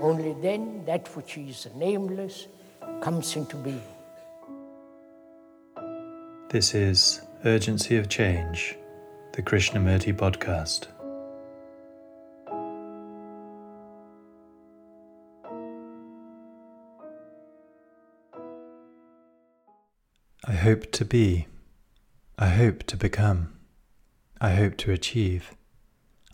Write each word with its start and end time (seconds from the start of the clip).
Only 0.00 0.34
then 0.42 0.84
that 0.86 1.08
which 1.16 1.38
is 1.38 1.68
nameless 1.74 2.48
comes 3.00 3.36
into 3.36 3.56
being. 3.56 3.80
This 6.48 6.74
is 6.74 7.20
Urgency 7.44 7.96
of 7.96 8.08
Change, 8.08 8.76
the 9.32 9.42
Krishnamurti 9.42 10.14
podcast. 10.14 10.86
I 20.46 20.52
hope 20.52 20.92
to 20.92 21.04
be. 21.04 21.46
I 22.38 22.48
hope 22.48 22.82
to 22.84 22.96
become. 22.96 23.54
I 24.40 24.50
hope 24.50 24.76
to 24.78 24.92
achieve. 24.92 25.54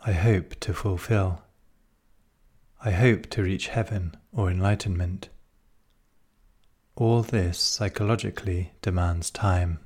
I 0.04 0.12
hope 0.12 0.58
to 0.60 0.74
fulfill. 0.74 1.42
I 2.82 2.92
hope 2.92 3.26
to 3.30 3.42
reach 3.42 3.68
heaven 3.68 4.14
or 4.32 4.50
enlightenment. 4.50 5.28
All 6.96 7.20
this 7.20 7.58
psychologically 7.58 8.72
demands 8.80 9.30
time. 9.30 9.80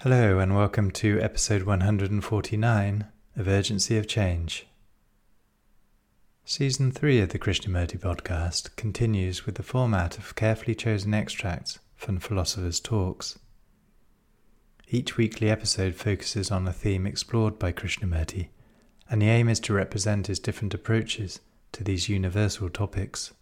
Hello, 0.00 0.40
and 0.40 0.56
welcome 0.56 0.90
to 0.90 1.20
episode 1.20 1.62
149 1.62 3.06
of 3.36 3.46
Urgency 3.46 3.96
of 3.96 4.08
Change. 4.08 4.66
Season 6.44 6.90
3 6.90 7.20
of 7.20 7.28
the 7.28 7.38
Krishnamurti 7.38 8.00
podcast 8.00 8.74
continues 8.74 9.46
with 9.46 9.54
the 9.54 9.62
format 9.62 10.18
of 10.18 10.34
carefully 10.34 10.74
chosen 10.74 11.14
extracts 11.14 11.78
from 11.94 12.18
philosophers' 12.18 12.80
talks. 12.80 13.38
Each 14.88 15.16
weekly 15.16 15.48
episode 15.48 15.94
focuses 15.94 16.50
on 16.50 16.66
a 16.66 16.72
theme 16.72 17.06
explored 17.06 17.56
by 17.56 17.70
Krishnamurti, 17.70 18.48
and 19.12 19.20
the 19.20 19.28
aim 19.28 19.46
is 19.46 19.60
to 19.60 19.74
represent 19.74 20.28
his 20.28 20.38
different 20.38 20.72
approaches 20.72 21.40
to 21.70 21.84
these 21.84 22.08
universal 22.08 22.70
topics. 22.70 23.34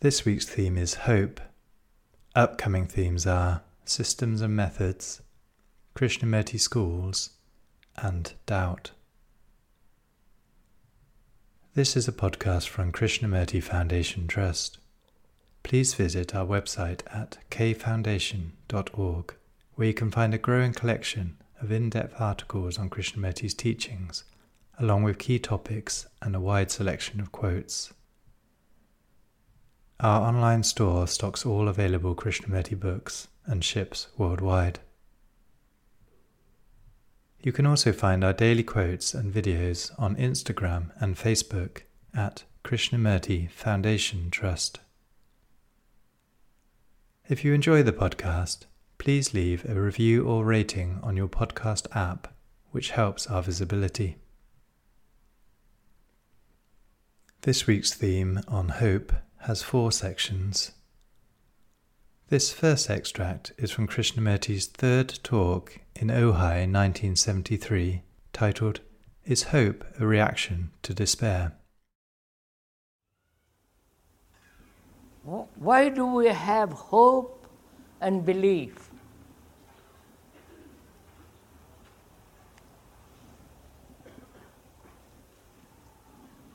This 0.00 0.24
week's 0.24 0.46
theme 0.46 0.78
is 0.78 0.94
hope. 0.94 1.38
Upcoming 2.34 2.86
themes 2.86 3.26
are 3.26 3.60
systems 3.84 4.40
and 4.40 4.56
methods, 4.56 5.20
Krishnamurti 5.94 6.58
schools, 6.58 7.30
and 7.98 8.32
doubt. 8.46 8.92
This 11.74 11.94
is 11.94 12.08
a 12.08 12.12
podcast 12.12 12.68
from 12.68 12.90
Krishnamurti 12.90 13.62
Foundation 13.62 14.26
Trust 14.26 14.78
please 15.62 15.94
visit 15.94 16.34
our 16.34 16.46
website 16.46 17.02
at 17.14 17.38
kfoundation.org, 17.50 19.34
where 19.74 19.86
you 19.86 19.94
can 19.94 20.10
find 20.10 20.34
a 20.34 20.38
growing 20.38 20.72
collection 20.72 21.36
of 21.62 21.72
in 21.72 21.88
depth 21.88 22.20
articles 22.20 22.78
on 22.78 22.90
Krishnamurti's 22.90 23.54
teachings, 23.54 24.24
along 24.78 25.04
with 25.04 25.18
key 25.18 25.38
topics 25.38 26.06
and 26.20 26.34
a 26.34 26.40
wide 26.40 26.70
selection 26.70 27.20
of 27.20 27.32
quotes. 27.32 27.92
Our 30.00 30.26
online 30.26 30.64
store 30.64 31.06
stocks 31.06 31.46
all 31.46 31.68
available 31.68 32.16
Krishnamurti 32.16 32.78
books 32.78 33.28
and 33.46 33.64
ships 33.64 34.08
worldwide. 34.18 34.80
You 37.40 37.52
can 37.52 37.66
also 37.66 37.92
find 37.92 38.24
our 38.24 38.32
daily 38.32 38.62
quotes 38.62 39.14
and 39.14 39.32
videos 39.32 39.90
on 39.98 40.16
Instagram 40.16 40.90
and 41.00 41.16
Facebook 41.16 41.82
at 42.14 42.44
Krishnamurti 42.64 43.50
Foundation 43.50 44.30
Trust. 44.30 44.80
If 47.28 47.44
you 47.44 47.52
enjoy 47.54 47.82
the 47.82 47.92
podcast, 47.92 48.66
please 49.02 49.34
leave 49.34 49.68
a 49.68 49.74
review 49.74 50.24
or 50.24 50.44
rating 50.44 51.00
on 51.02 51.16
your 51.16 51.26
podcast 51.26 51.88
app, 51.92 52.32
which 52.70 52.90
helps 52.90 53.26
our 53.26 53.42
visibility. 53.42 54.16
This 57.40 57.66
week's 57.66 57.92
theme 57.92 58.42
on 58.46 58.68
hope 58.68 59.12
has 59.38 59.60
four 59.60 59.90
sections. 59.90 60.70
This 62.28 62.52
first 62.52 62.88
extract 62.88 63.50
is 63.58 63.72
from 63.72 63.88
Krishnamurti's 63.88 64.66
third 64.66 65.18
talk 65.24 65.80
in 65.96 66.06
Ojai 66.06 66.70
1973, 66.70 68.02
titled 68.32 68.78
Is 69.24 69.42
Hope 69.50 69.84
a 69.98 70.06
Reaction 70.06 70.70
to 70.84 70.94
Despair? 70.94 71.54
Why 75.24 75.88
do 75.88 76.06
we 76.06 76.28
have 76.28 76.70
hope 76.70 77.48
and 78.00 78.24
belief? 78.24 78.91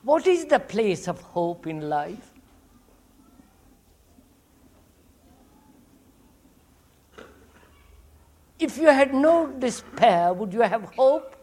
What 0.07 0.25
is 0.25 0.45
the 0.45 0.59
place 0.59 1.09
of 1.09 1.19
hope 1.19 1.67
in 1.67 1.81
life? 1.89 2.31
If 8.57 8.77
you 8.77 8.87
had 8.87 9.13
no 9.13 9.47
despair, 9.47 10.31
would 10.31 10.53
you 10.53 10.61
have 10.61 10.83
hope? 10.95 11.35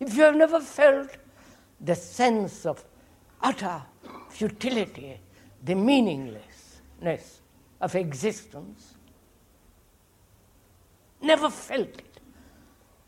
If 0.00 0.16
you 0.16 0.24
have 0.24 0.34
never 0.34 0.58
felt 0.58 1.10
the 1.80 1.94
sense 1.94 2.66
of 2.66 2.84
utter 3.40 3.80
futility, 4.28 5.20
the 5.64 5.76
meaninglessness 5.76 7.42
of 7.80 7.94
existence. 7.94 8.94
Never 11.22 11.48
felt 11.48 11.88
it, 11.88 12.07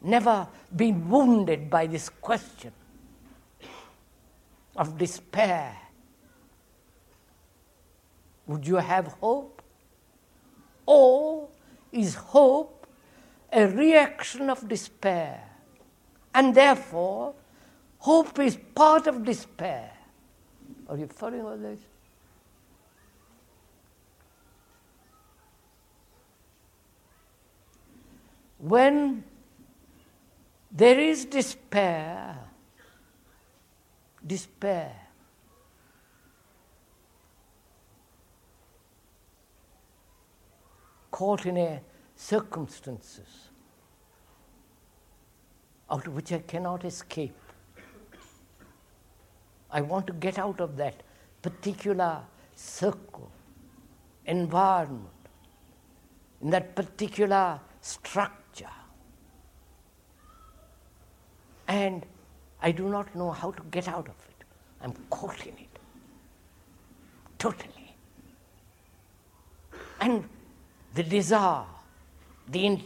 never 0.02 0.46
been 0.74 1.08
wounded 1.08 1.70
by 1.70 1.86
this 1.86 2.08
question 2.08 2.72
of 4.76 4.96
despair. 4.96 5.76
Would 8.46 8.66
you 8.66 8.76
have 8.76 9.06
hope? 9.20 9.62
Or 10.86 11.48
is 11.92 12.14
hope 12.14 12.86
a 13.52 13.66
reaction 13.66 14.50
of 14.50 14.68
despair? 14.68 15.42
And 16.34 16.54
therefore, 16.54 17.34
Hope 18.00 18.38
is 18.38 18.56
part 18.74 19.06
of 19.06 19.24
despair. 19.24 19.92
Are 20.88 20.96
you 20.96 21.06
following 21.06 21.42
all 21.42 21.56
this? 21.58 21.78
When 28.58 29.22
there 30.70 30.98
is 30.98 31.24
despair, 31.24 32.38
despair, 34.26 34.94
caught 41.10 41.44
in 41.44 41.56
a 41.56 41.80
circumstances 42.14 43.50
out 45.90 46.06
of 46.06 46.14
which 46.14 46.32
I 46.32 46.38
cannot 46.38 46.84
escape. 46.84 47.34
I 49.70 49.80
want 49.80 50.06
to 50.06 50.12
get 50.12 50.38
out 50.38 50.60
of 50.60 50.76
that 50.76 51.02
particular 51.42 52.20
circle, 52.54 53.30
environment, 54.26 55.08
in 56.40 56.50
that 56.50 56.74
particular 56.74 57.60
structure. 57.80 58.39
And 61.70 62.04
I 62.60 62.72
do 62.72 62.88
not 62.88 63.14
know 63.14 63.30
how 63.30 63.52
to 63.52 63.62
get 63.70 63.86
out 63.86 64.08
of 64.08 64.16
it. 64.28 64.44
I'm 64.82 64.92
caught 65.08 65.46
in 65.46 65.54
it. 65.54 65.78
Totally. 67.38 67.94
And 70.00 70.24
the 70.94 71.04
desire, 71.04 71.64
the, 72.48 72.80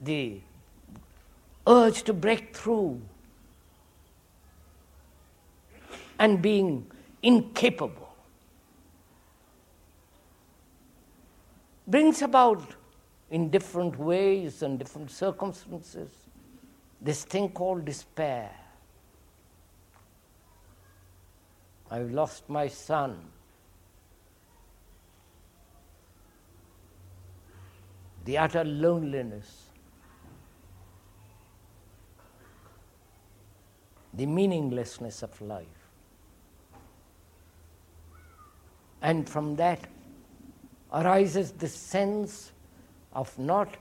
the 0.00 0.40
urge 1.66 2.04
to 2.04 2.12
break 2.12 2.56
through 2.56 3.00
and 6.20 6.40
being 6.40 6.86
incapable 7.24 8.14
brings 11.88 12.22
about 12.22 12.62
in 13.32 13.50
different 13.50 13.98
ways 13.98 14.62
and 14.62 14.78
different 14.78 15.10
circumstances 15.10 16.27
this 17.00 17.24
thing 17.24 17.50
called 17.50 17.84
despair. 17.84 18.50
I've 21.90 22.10
lost 22.10 22.48
my 22.48 22.68
son. 22.68 23.18
The 28.24 28.36
utter 28.36 28.64
loneliness, 28.64 29.70
the 34.12 34.26
meaninglessness 34.26 35.22
of 35.22 35.40
life. 35.40 35.66
And 39.00 39.26
from 39.28 39.56
that 39.56 39.80
arises 40.92 41.52
the 41.52 41.68
sense 41.68 42.52
of 43.14 43.38
not 43.38 43.76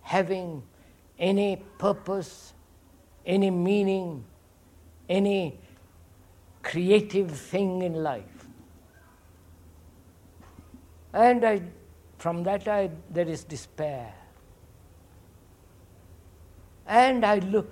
having 0.00 0.62
any 1.18 1.62
purpose, 1.78 2.54
any 3.24 3.50
meaning, 3.50 4.24
any 5.08 5.58
creative 6.62 7.30
thing 7.30 7.82
in 7.82 8.02
life. 8.02 8.46
And 11.12 11.44
I, 11.44 11.62
from 12.18 12.42
that, 12.44 12.66
I, 12.68 12.90
there 13.10 13.28
is 13.28 13.44
despair. 13.44 14.14
And 16.86 17.24
I 17.24 17.38
look, 17.38 17.70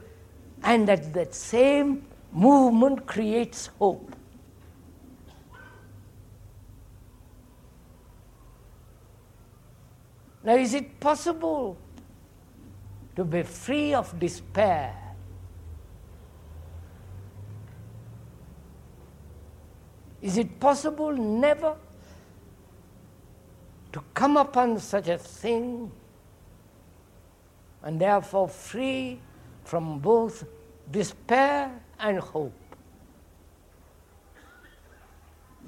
and 0.62 0.86
that, 0.88 1.12
that 1.14 1.34
same 1.34 2.06
movement 2.32 3.06
creates 3.06 3.68
hope. 3.78 4.14
Now, 10.42 10.56
is 10.56 10.72
it 10.74 10.98
possible 11.00 11.76
to 13.16 13.24
be 13.24 13.42
free 13.42 13.92
of 13.92 14.18
despair? 14.18 15.09
Is 20.22 20.36
it 20.36 20.60
possible 20.60 21.12
never 21.12 21.76
to 23.92 24.02
come 24.14 24.36
upon 24.36 24.78
such 24.78 25.08
a 25.08 25.18
thing 25.18 25.90
and 27.82 28.00
therefore 28.00 28.48
free 28.48 29.18
from 29.64 29.98
both 29.98 30.44
despair 30.90 31.70
and 31.98 32.18
hope? 32.18 32.52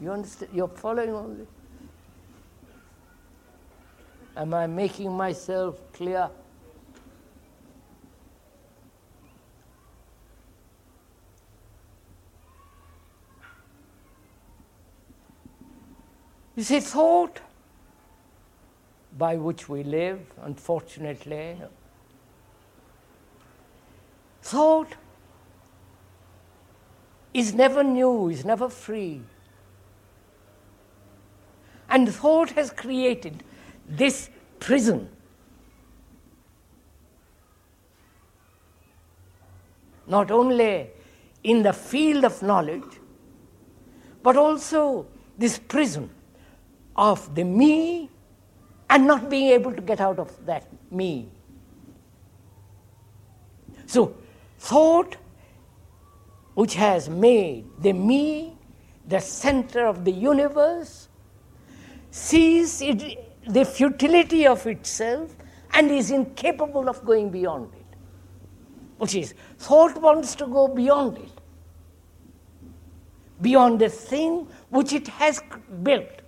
You 0.00 0.12
understand? 0.12 0.52
You're 0.54 0.68
following 0.68 1.14
all 1.14 1.28
this? 1.28 1.48
Am 4.36 4.52
I 4.54 4.66
making 4.66 5.12
myself 5.12 5.80
clear? 5.92 6.28
You 16.62 16.66
see, 16.66 16.78
thought 16.78 17.40
by 19.18 19.34
which 19.34 19.68
we 19.68 19.82
live, 19.82 20.20
unfortunately, 20.42 21.60
thought 24.42 24.94
is 27.34 27.52
never 27.52 27.82
new, 27.82 28.28
is 28.28 28.44
never 28.44 28.68
free. 28.68 29.22
And 31.90 32.14
thought 32.14 32.50
has 32.50 32.70
created 32.70 33.42
this 33.88 34.30
prison. 34.60 35.08
Not 40.06 40.30
only 40.30 40.90
in 41.42 41.64
the 41.64 41.72
field 41.72 42.24
of 42.24 42.40
knowledge, 42.40 43.00
but 44.22 44.36
also 44.36 45.08
this 45.36 45.58
prison 45.58 46.08
of 46.96 47.34
the 47.34 47.44
me 47.44 48.10
and 48.90 49.06
not 49.06 49.30
being 49.30 49.48
able 49.48 49.72
to 49.72 49.80
get 49.80 50.00
out 50.00 50.18
of 50.18 50.44
that 50.46 50.66
me. 50.90 51.28
So, 53.86 54.16
thought 54.58 55.16
which 56.54 56.74
has 56.74 57.08
made 57.08 57.64
the 57.80 57.92
me 57.92 58.56
the 59.08 59.20
center 59.20 59.86
of 59.86 60.04
the 60.04 60.12
universe 60.12 61.08
sees 62.10 62.80
it 62.82 63.02
the 63.46 63.64
futility 63.64 64.46
of 64.46 64.66
itself 64.66 65.34
and 65.72 65.90
is 65.90 66.10
incapable 66.10 66.88
of 66.88 67.04
going 67.04 67.30
beyond 67.30 67.72
it. 67.74 67.96
Which 68.98 69.14
is, 69.14 69.34
thought 69.58 70.00
wants 70.00 70.34
to 70.36 70.46
go 70.46 70.68
beyond 70.68 71.18
it, 71.18 71.40
beyond 73.40 73.80
the 73.80 73.88
thing 73.88 74.46
which 74.70 74.92
it 74.92 75.08
has 75.08 75.42
built. 75.82 76.21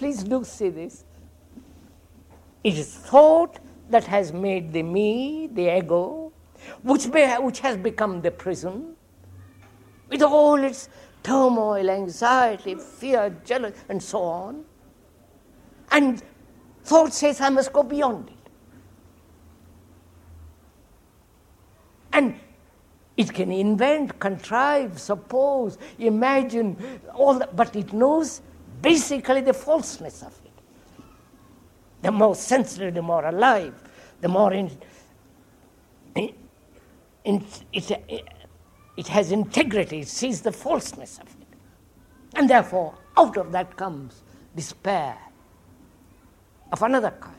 Please 0.00 0.22
do 0.22 0.42
see 0.44 0.70
this. 0.70 1.04
It 2.64 2.78
is 2.78 2.94
thought 2.94 3.58
that 3.90 4.04
has 4.04 4.32
made 4.32 4.72
the 4.72 4.82
me, 4.82 5.50
the 5.52 5.76
ego, 5.76 6.32
which, 6.82 7.06
may, 7.08 7.36
which 7.36 7.60
has 7.60 7.76
become 7.76 8.22
the 8.22 8.30
prison, 8.30 8.96
with 10.08 10.22
all 10.22 10.54
its 10.54 10.88
turmoil, 11.22 11.90
anxiety, 11.90 12.76
fear, 12.76 13.36
jealousy, 13.44 13.76
and 13.90 14.02
so 14.02 14.22
on. 14.22 14.64
And 15.90 16.22
thought 16.82 17.12
says, 17.12 17.38
I 17.42 17.50
must 17.50 17.70
go 17.70 17.82
beyond 17.82 18.30
it. 18.30 18.50
And 22.14 22.40
it 23.18 23.34
can 23.34 23.52
invent, 23.52 24.18
contrive, 24.18 24.98
suppose, 24.98 25.76
imagine, 25.98 26.78
all 27.12 27.34
that, 27.34 27.54
but 27.54 27.76
it 27.76 27.92
knows 27.92 28.40
basically 28.80 29.40
the 29.40 29.52
falseness 29.52 30.22
of 30.22 30.38
it. 30.44 30.50
The 32.02 32.10
more 32.10 32.34
sensitive, 32.34 32.94
the 32.94 33.02
more 33.02 33.24
alive, 33.26 33.74
the 34.20 34.28
more 34.28 34.52
in, 34.52 34.70
in, 37.24 37.44
it, 37.72 38.26
it 38.96 39.08
has 39.08 39.32
integrity, 39.32 40.00
it 40.00 40.08
sees 40.08 40.40
the 40.42 40.52
falseness 40.52 41.18
of 41.18 41.26
it. 41.26 41.46
And 42.34 42.48
therefore, 42.48 42.94
out 43.16 43.36
of 43.36 43.52
that 43.52 43.76
comes 43.76 44.22
despair 44.54 45.16
of 46.72 46.82
another 46.82 47.12
kind. 47.20 47.36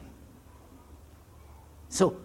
So, 1.90 2.18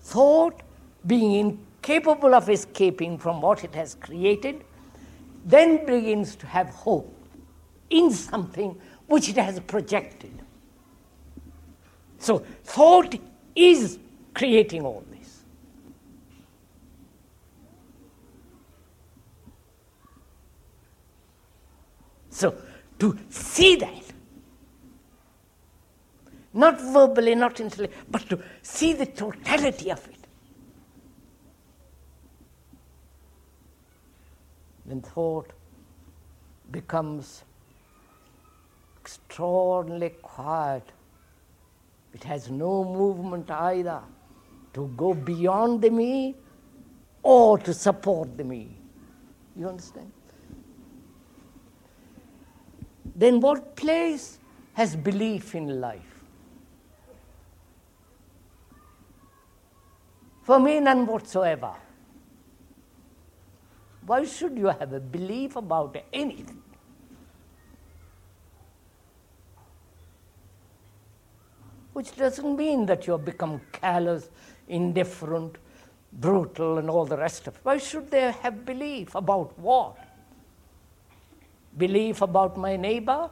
thought 0.00 0.62
being 1.06 1.34
incapable 1.34 2.34
of 2.34 2.48
escaping 2.48 3.18
from 3.18 3.40
what 3.40 3.64
it 3.64 3.74
has 3.74 3.94
created, 3.94 4.64
then 5.44 5.86
begins 5.86 6.36
to 6.36 6.46
have 6.46 6.68
hope 6.68 7.17
in 7.90 8.10
something 8.10 8.78
which 9.06 9.28
it 9.28 9.36
has 9.36 9.58
projected. 9.60 10.32
So, 12.18 12.38
thought 12.64 13.14
is 13.54 13.98
creating 14.34 14.84
all 14.84 15.04
this. 15.10 15.42
So, 22.30 22.54
to 22.98 23.18
see 23.30 23.76
that, 23.76 24.02
not 26.52 26.80
verbally, 26.80 27.34
not 27.34 27.60
intellectually, 27.60 28.04
but 28.10 28.28
to 28.28 28.40
see 28.62 28.92
the 28.92 29.06
totality 29.06 29.90
of 29.90 30.06
it, 30.08 30.18
then 34.86 35.00
thought 35.02 35.52
becomes 36.70 37.44
extraordinarily 39.08 40.10
quiet. 40.20 40.92
It 42.12 42.24
has 42.24 42.50
no 42.50 42.84
movement 42.84 43.50
either 43.50 44.02
to 44.74 44.92
go 44.96 45.14
beyond 45.14 45.80
the 45.82 45.90
me 45.90 46.36
or 47.22 47.58
to 47.58 47.72
support 47.72 48.36
the 48.36 48.44
me. 48.44 48.76
You 49.56 49.68
understand? 49.68 50.12
then 53.18 53.40
what 53.40 53.74
place 53.74 54.38
has 54.74 54.94
belief 54.94 55.56
in 55.56 55.80
life? 55.80 56.22
For 60.44 60.60
me, 60.60 60.78
none 60.78 61.04
whatsoever. 61.04 61.74
Why 64.06 64.24
should 64.24 64.56
you 64.56 64.66
have 64.66 64.92
a 64.92 65.00
belief 65.00 65.56
about 65.56 65.96
anything? 66.12 66.62
Which 71.98 72.14
doesn't 72.14 72.56
mean 72.56 72.86
that 72.86 73.06
you 73.06 73.12
have 73.14 73.24
become 73.24 73.60
callous, 73.72 74.28
indifferent, 74.68 75.56
brutal, 76.12 76.78
and 76.78 76.88
all 76.88 77.04
the 77.04 77.16
rest 77.16 77.48
of 77.48 77.56
it. 77.56 77.60
Why 77.64 77.78
should 77.78 78.08
they 78.10 78.30
have 78.30 78.64
belief 78.64 79.16
about 79.16 79.58
what? 79.58 79.96
belief 81.78 82.22
about 82.22 82.56
my 82.56 82.76
neighbor, 82.76 83.30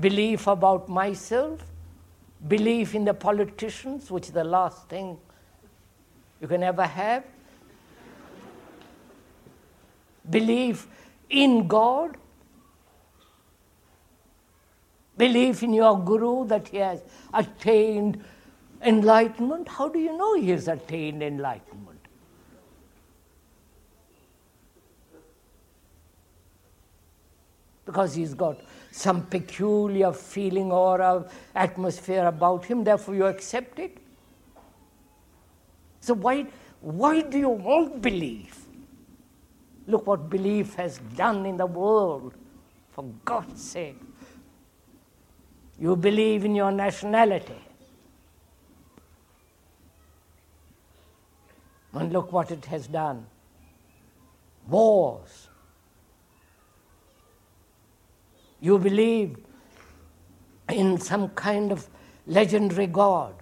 belief 0.00 0.46
about 0.46 0.88
myself, 0.88 1.60
belief 2.48 2.94
in 2.94 3.04
the 3.04 3.14
politicians, 3.14 4.10
which 4.10 4.26
is 4.26 4.32
the 4.32 4.44
last 4.44 4.88
thing 4.88 5.16
you 6.40 6.48
can 6.48 6.62
ever 6.62 6.86
have. 6.86 7.24
Belief 10.28 10.86
in 11.28 11.68
God, 11.68 12.16
belief 15.16 15.62
in 15.62 15.72
your 15.72 15.98
Guru 15.98 16.46
that 16.48 16.68
he 16.68 16.78
has 16.78 17.02
attained 17.32 18.22
enlightenment. 18.82 19.68
How 19.68 19.88
do 19.88 19.98
you 19.98 20.16
know 20.16 20.34
he 20.34 20.50
has 20.50 20.68
attained 20.68 21.22
enlightenment? 21.22 22.00
Because 27.84 28.14
he's 28.14 28.34
got 28.34 28.60
some 28.90 29.26
peculiar 29.26 30.12
feeling 30.12 30.72
or 30.72 31.28
atmosphere 31.54 32.26
about 32.26 32.64
him, 32.64 32.82
therefore 32.84 33.14
you 33.14 33.26
accept 33.26 33.78
it. 33.78 33.98
So 36.00 36.14
why, 36.14 36.46
why 36.80 37.20
do 37.20 37.38
you 37.38 37.50
all 37.50 37.88
believe? 37.88 38.58
Look 39.86 40.06
what 40.06 40.30
belief 40.30 40.74
has 40.76 40.98
done 41.14 41.44
in 41.44 41.56
the 41.58 41.66
world, 41.66 42.34
for 42.90 43.04
God's 43.24 43.62
sake. 43.62 44.00
You 45.78 45.96
believe 45.96 46.44
in 46.44 46.54
your 46.54 46.70
nationality. 46.70 47.60
And 51.92 52.12
look 52.12 52.32
what 52.32 52.50
it 52.50 52.64
has 52.66 52.86
done 52.86 53.26
wars. 54.68 55.48
You 58.60 58.78
believe 58.78 59.36
in 60.70 60.98
some 60.98 61.28
kind 61.30 61.70
of 61.70 61.88
legendary 62.26 62.86
God, 62.86 63.34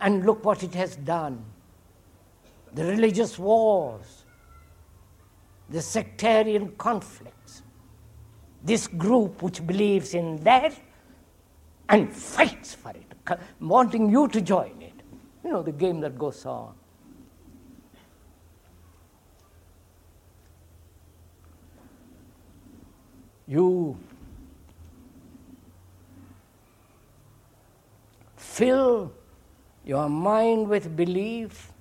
and 0.00 0.24
look 0.24 0.44
what 0.44 0.62
it 0.62 0.74
has 0.74 0.96
done. 0.96 1.44
The 2.72 2.84
religious 2.84 3.38
wars, 3.38 4.24
the 5.68 5.82
sectarian 5.82 6.72
conflicts. 6.78 7.62
This 8.62 8.86
group 8.86 9.42
which 9.42 9.66
believes 9.66 10.14
in 10.14 10.38
that 10.44 10.74
and 11.90 12.12
fights 12.12 12.74
for 12.74 12.90
it, 12.90 13.38
wanting 13.60 14.08
you 14.08 14.28
to 14.28 14.40
join 14.40 14.80
it. 14.80 14.92
You 15.44 15.50
know, 15.50 15.62
the 15.62 15.72
game 15.72 16.00
that 16.00 16.16
goes 16.16 16.46
on. 16.46 16.74
You 23.46 23.98
fill 28.36 29.12
your 29.84 30.08
mind 30.08 30.68
with 30.68 30.94
belief 30.94 31.72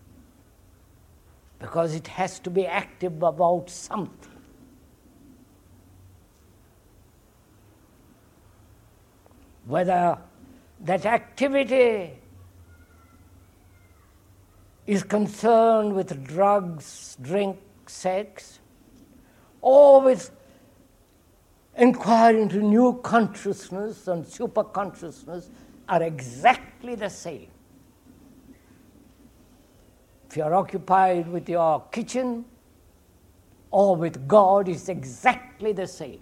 because 1.59 1.93
it 1.93 2.07
has 2.07 2.39
to 2.39 2.49
be 2.49 2.65
active 2.65 3.21
about 3.21 3.69
something. 3.69 4.38
Whether 9.69 10.17
that 10.79 11.05
activity 11.05 12.13
is 14.87 15.03
concerned 15.03 15.93
with 15.93 16.25
drugs, 16.25 17.15
drink, 17.21 17.59
sex, 17.85 18.57
or 19.61 20.01
with 20.01 20.31
inquiry 21.77 22.41
into 22.41 22.63
new 22.63 22.99
consciousness 23.03 24.07
and 24.07 24.25
super 24.25 24.63
consciousness 24.63 25.51
are 25.87 26.01
exactly 26.01 26.95
the 26.95 27.09
same. 27.11 27.51
If 30.31 30.37
you 30.37 30.41
are 30.45 30.55
occupied 30.55 31.27
with 31.27 31.47
your 31.47 31.83
kitchen 31.91 32.43
or 33.69 33.95
with 33.95 34.27
God, 34.27 34.67
it's 34.67 34.89
exactly 34.89 35.73
the 35.73 35.85
same. 35.85 36.21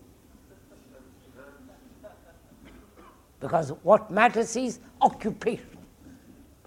Because 3.39 3.69
what 3.83 4.09
matters 4.09 4.55
is 4.55 4.79
occupation, 5.01 5.77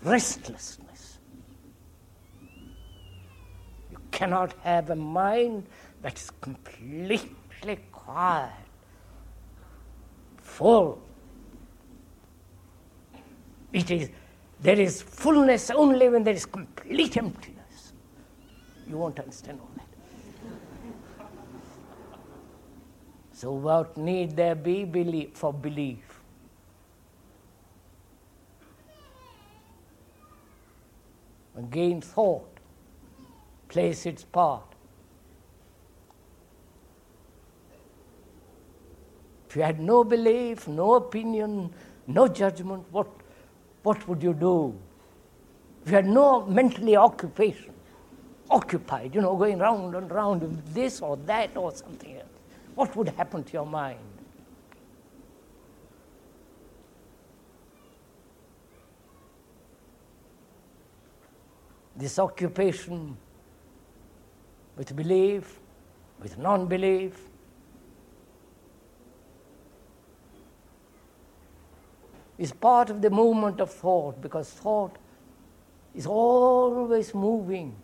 restlessness. 0.02 1.18
You 3.90 3.98
cannot 4.10 4.52
have 4.62 4.90
a 4.90 4.96
mind 4.96 5.66
that 6.02 6.16
is 6.16 6.30
completely 6.40 7.78
quiet, 7.92 8.52
full. 10.38 11.02
It 13.72 13.90
is 13.90 14.10
there 14.62 14.78
is 14.78 15.00
fullness 15.00 15.70
only 15.70 16.08
when 16.08 16.22
there 16.22 16.34
is 16.34 16.44
complete 16.44 17.16
emptiness. 17.16 17.92
You 18.86 18.98
won't 18.98 19.18
understand 19.18 19.58
all 19.60 19.70
that. 19.76 19.86
So, 23.32 23.52
what 23.52 23.96
need 23.96 24.36
there 24.36 24.54
be 24.54 25.30
for 25.32 25.52
belief? 25.52 26.10
Again, 31.61 32.00
thought 32.00 32.49
plays 33.69 34.07
its 34.07 34.25
part. 34.25 34.62
If 39.49 39.57
you 39.57 39.62
had 39.62 39.81
no 39.81 40.02
belief, 40.05 40.67
no 40.67 40.95
opinion, 40.95 41.73
no 42.07 42.29
judgment, 42.29 42.85
what 42.90 43.09
what 43.83 44.07
would 44.09 44.23
you 44.23 44.33
do? 44.33 44.75
If 45.85 45.90
you 45.90 45.97
had 45.97 46.07
no 46.07 46.47
mentally 46.47 46.97
occupation, 46.97 47.73
occupied, 48.50 49.14
you 49.14 49.21
know, 49.21 49.37
going 49.37 49.59
round 49.59 49.95
and 49.95 50.11
round 50.11 50.43
with 50.43 50.75
this 50.75 51.00
or 51.00 51.17
that 51.26 51.57
or 51.57 51.75
something 51.75 52.17
else, 52.17 52.29
what 52.75 52.95
would 52.97 53.09
happen 53.11 53.45
to 53.45 53.52
your 53.52 53.67
mind? 53.67 54.10
This 62.00 62.19
occupation 62.19 63.14
with 64.75 64.97
belief, 64.97 65.61
with 66.23 66.38
non 66.38 66.66
belief, 66.66 67.28
is 72.38 72.52
part 72.52 72.88
of 72.88 73.02
the 73.02 73.11
movement 73.11 73.61
of 73.61 73.71
thought 73.71 74.19
because 74.23 74.49
thought 74.49 74.97
is 75.95 76.07
always 76.07 77.12
moving, 77.14 77.76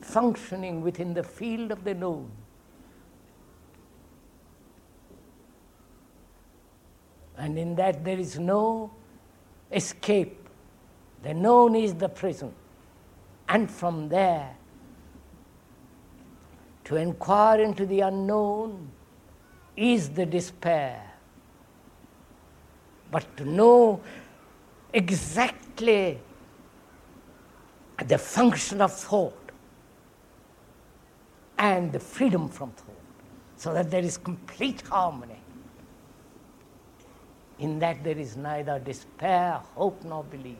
functioning 0.00 0.80
within 0.80 1.12
the 1.12 1.22
field 1.22 1.70
of 1.70 1.84
the 1.84 1.92
known. 1.92 2.30
And 7.36 7.58
in 7.58 7.74
that 7.74 8.02
there 8.02 8.18
is 8.18 8.38
no 8.38 8.90
escape. 9.70 10.48
The 11.22 11.34
known 11.34 11.76
is 11.76 11.92
the 11.92 12.08
prison. 12.08 12.54
And 13.48 13.70
from 13.70 14.08
there, 14.08 14.54
to 16.84 16.96
inquire 16.96 17.60
into 17.60 17.86
the 17.86 18.00
unknown 18.00 18.90
is 19.76 20.10
the 20.10 20.26
despair 20.26 21.08
but 23.10 23.36
to 23.36 23.44
know 23.44 24.00
exactly 24.92 26.18
the 28.06 28.18
function 28.18 28.80
of 28.80 28.92
thought 28.92 29.34
and 31.58 31.92
the 31.92 31.98
freedom 31.98 32.48
from 32.48 32.70
thought, 32.70 32.94
so 33.56 33.74
that 33.74 33.90
there 33.90 34.02
is 34.02 34.16
complete 34.16 34.82
harmony. 34.82 35.40
In 37.58 37.80
that 37.80 38.04
there 38.04 38.16
is 38.16 38.36
neither 38.36 38.78
despair, 38.78 39.60
hope, 39.74 40.04
nor 40.04 40.22
belief. 40.22 40.58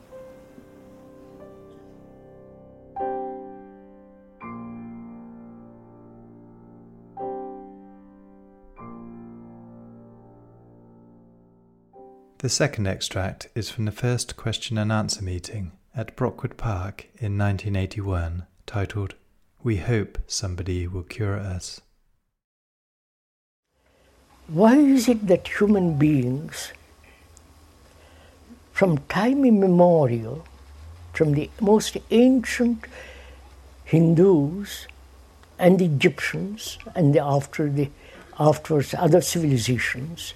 The 12.39 12.47
second 12.47 12.87
extract 12.87 13.49
is 13.53 13.69
from 13.69 13.83
the 13.83 13.91
first 13.91 14.37
question 14.37 14.77
and 14.77 14.93
answer 14.93 15.21
meeting 15.21 15.73
at 15.93 16.15
Brockwood 16.15 16.55
Park 16.55 17.07
in 17.17 17.37
1981, 17.37 18.45
titled, 18.65 19.15
We 19.61 19.75
Hope 19.75 20.17
Somebody 20.25 20.87
Will 20.87 21.03
Cure 21.03 21.37
Us. 21.37 21.81
Why 24.47 24.77
is 24.77 25.09
it 25.09 25.27
that 25.27 25.49
human 25.59 25.97
beings, 25.97 26.71
from 28.71 28.99
time 29.09 29.43
immemorial, 29.43 30.45
from 31.11 31.33
the 31.33 31.49
most 31.59 31.97
ancient 32.09 32.85
Hindus 33.83 34.87
and 35.57 35.81
Egyptians 35.81 36.77
and 36.95 37.13
the 37.13 37.19
after 37.19 37.69
the 37.69 37.89
afterwards 38.39 38.95
other 38.97 39.19
civilizations, 39.19 40.33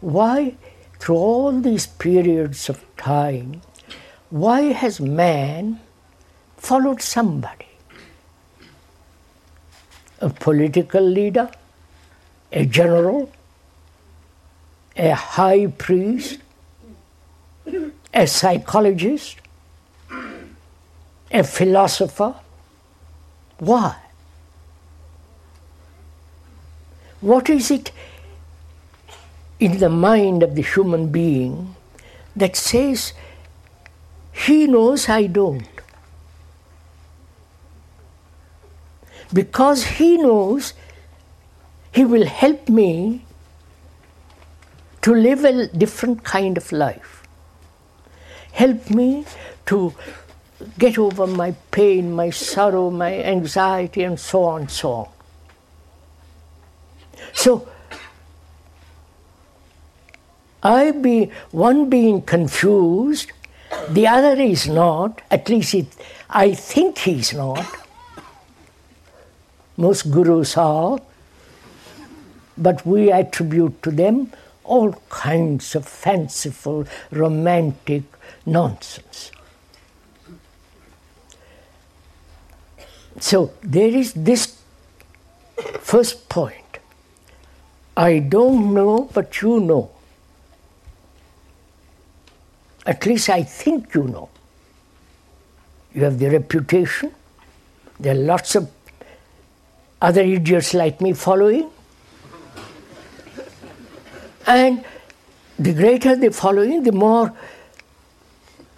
why 0.00 0.56
through 0.98 1.16
all 1.16 1.60
these 1.60 1.86
periods 1.86 2.68
of 2.68 2.84
time, 2.96 3.62
why 4.30 4.72
has 4.72 5.00
man 5.00 5.80
followed 6.56 7.00
somebody? 7.00 7.68
a 10.20 10.28
political 10.28 11.02
leader, 11.02 11.50
a 12.52 12.64
general, 12.64 13.30
a 14.96 15.14
high 15.14 15.66
priest, 15.66 16.38
a 18.12 18.26
psychologist, 18.26 19.36
a 21.30 21.44
philosopher. 21.44 22.34
Why? 23.58 23.96
What 27.20 27.50
is 27.50 27.70
it 27.70 27.92
in 29.60 29.78
the 29.78 29.88
mind 29.88 30.42
of 30.42 30.54
the 30.54 30.62
human 30.62 31.08
being 31.10 31.74
that 32.36 32.54
says, 32.56 33.12
he 34.32 34.66
knows 34.66 35.08
I 35.08 35.26
don't? 35.26 35.66
Because 39.32 39.84
he 39.84 40.16
knows 40.16 40.74
he 41.92 42.04
will 42.04 42.26
help 42.26 42.68
me 42.68 43.24
to 45.02 45.14
live 45.14 45.44
a 45.44 45.66
different 45.68 46.24
kind 46.24 46.56
of 46.56 46.70
life. 46.70 47.26
Help 48.52 48.90
me 48.90 49.24
to 49.66 49.94
get 50.78 50.98
over 50.98 51.26
my 51.26 51.52
pain, 51.70 52.12
my 52.12 52.30
sorrow, 52.30 52.90
my 52.90 53.22
anxiety, 53.22 54.02
and 54.02 54.18
so 54.18 54.44
on 54.44 54.62
and 54.62 54.70
so 54.70 54.92
on. 54.92 55.08
So, 57.32 57.68
I 60.62 60.90
be 60.90 61.30
one 61.50 61.88
being 61.88 62.22
confused, 62.22 63.32
the 63.88 64.06
other 64.06 64.40
is 64.40 64.66
not. 64.66 65.22
At 65.30 65.48
least 65.48 65.74
it, 65.74 65.86
I 66.28 66.54
think 66.54 66.98
he's 66.98 67.32
not. 67.32 67.66
Most 69.76 70.10
gurus 70.10 70.56
are, 70.56 70.98
but 72.56 72.84
we 72.84 73.12
attribute 73.12 73.82
to 73.84 73.90
them 73.90 74.32
all 74.64 74.92
kinds 75.08 75.74
of 75.74 75.86
fanciful, 75.86 76.86
romantic 77.10 78.02
nonsense. 78.44 79.30
So 83.20 83.52
there 83.62 83.88
is 83.88 84.12
this 84.12 84.58
first 85.80 86.28
point. 86.28 86.78
I 87.96 88.18
don't 88.18 88.74
know, 88.74 89.10
but 89.12 89.40
you 89.42 89.60
know. 89.60 89.90
At 92.88 93.04
least 93.04 93.28
I 93.28 93.42
think 93.42 93.94
you 93.94 94.04
know. 94.04 94.30
You 95.92 96.04
have 96.04 96.18
the 96.18 96.30
reputation. 96.30 97.12
There 98.00 98.14
are 98.14 98.18
lots 98.18 98.54
of 98.54 98.70
other 100.00 100.22
idiots 100.22 100.72
like 100.72 101.02
me 101.02 101.12
following. 101.12 101.68
And 104.46 104.82
the 105.58 105.74
greater 105.74 106.16
the 106.16 106.30
following, 106.30 106.82
the 106.82 106.92
more 106.92 107.30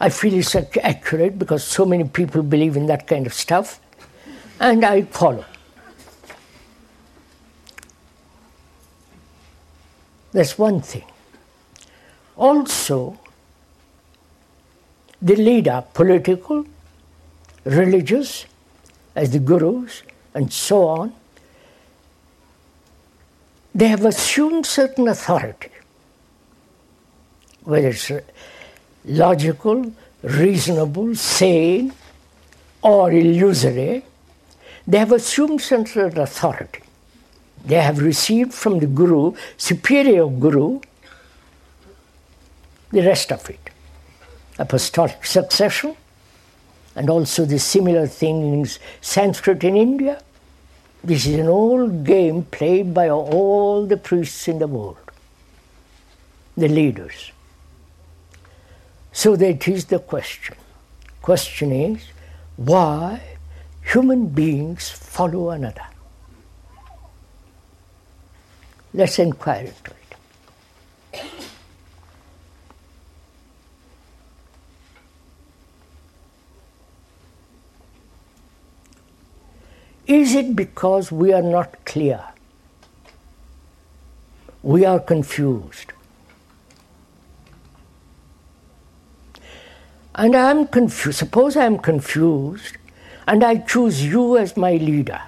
I 0.00 0.08
feel 0.08 0.34
it's 0.34 0.56
accurate 0.56 1.38
because 1.38 1.62
so 1.62 1.84
many 1.84 2.02
people 2.02 2.42
believe 2.42 2.76
in 2.76 2.86
that 2.86 3.06
kind 3.06 3.26
of 3.26 3.34
stuff, 3.34 3.78
and 4.58 4.84
I 4.84 5.02
follow. 5.02 5.44
That's 10.32 10.58
one 10.58 10.80
thing. 10.80 11.04
Also, 12.36 13.19
the 15.22 15.36
leader, 15.36 15.84
political, 15.92 16.64
religious, 17.64 18.46
as 19.14 19.30
the 19.30 19.38
gurus, 19.38 20.02
and 20.34 20.52
so 20.52 20.86
on, 20.86 21.12
they 23.74 23.88
have 23.88 24.04
assumed 24.04 24.66
certain 24.66 25.08
authority, 25.08 25.70
whether 27.62 27.88
it's 27.88 28.10
uh, 28.10 28.20
logical, 29.04 29.92
reasonable, 30.22 31.14
sane, 31.14 31.92
or 32.82 33.12
illusory, 33.12 34.04
they 34.86 34.98
have 34.98 35.12
assumed 35.12 35.60
certain 35.60 36.18
authority. 36.18 36.82
They 37.64 37.80
have 37.80 38.00
received 38.00 38.54
from 38.54 38.78
the 38.78 38.86
Guru, 38.86 39.34
superior 39.56 40.26
Guru, 40.26 40.80
the 42.90 43.02
rest 43.02 43.30
of 43.30 43.48
it. 43.50 43.69
Apostolic 44.58 45.24
succession, 45.24 45.96
and 46.96 47.08
also 47.08 47.44
the 47.44 47.58
similar 47.58 48.06
thing 48.06 48.52
in 48.52 48.68
Sanskrit 49.00 49.64
in 49.64 49.76
India. 49.76 50.22
This 51.02 51.26
is 51.26 51.36
an 51.36 51.48
old 51.48 52.04
game 52.04 52.44
played 52.44 52.92
by 52.92 53.08
all 53.08 53.86
the 53.86 53.96
priests 53.96 54.48
in 54.48 54.58
the 54.58 54.66
world, 54.66 54.98
the 56.56 56.68
leaders. 56.68 57.32
So 59.12 59.34
that 59.36 59.66
is 59.66 59.86
the 59.86 59.98
question. 59.98 60.56
Question 61.22 61.72
is 61.72 62.02
why 62.56 63.22
human 63.82 64.28
beings 64.28 64.90
follow 64.90 65.50
another. 65.50 65.86
Let's 68.92 69.18
inquire 69.18 69.66
into 69.66 69.90
it. 69.90 69.99
Is 80.10 80.34
it 80.34 80.56
because 80.56 81.12
we 81.12 81.32
are 81.32 81.40
not 81.40 81.84
clear? 81.84 82.20
We 84.60 84.84
are 84.84 84.98
confused. 84.98 85.92
And 90.16 90.34
I 90.34 90.50
am 90.50 90.66
confused. 90.66 91.16
Suppose 91.16 91.56
I 91.56 91.64
am 91.64 91.78
confused 91.78 92.76
and 93.28 93.44
I 93.44 93.58
choose 93.58 94.04
you 94.04 94.36
as 94.36 94.56
my 94.56 94.72
leader. 94.72 95.20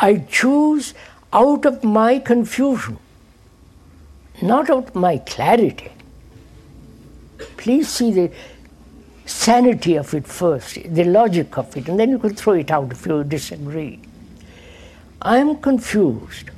I 0.00 0.16
choose 0.30 0.94
out 1.34 1.66
of 1.66 1.84
my 1.84 2.18
confusion, 2.18 2.98
not 4.40 4.70
out 4.70 4.88
of 4.88 4.94
my 4.94 5.18
clarity. 5.18 5.92
Please 7.58 7.90
see 7.90 8.10
the 8.10 8.32
sanity 9.26 9.96
of 9.96 10.14
it 10.14 10.26
first, 10.26 10.78
the 10.94 11.04
logic 11.04 11.58
of 11.58 11.76
it, 11.76 11.88
and 11.88 11.98
then 11.98 12.10
you 12.10 12.18
can 12.18 12.34
throw 12.34 12.54
it 12.54 12.70
out 12.70 12.92
if 12.92 13.06
you 13.06 13.24
disagree. 13.24 14.00
I 15.20 15.38
am 15.38 15.56
confused. 15.56 16.50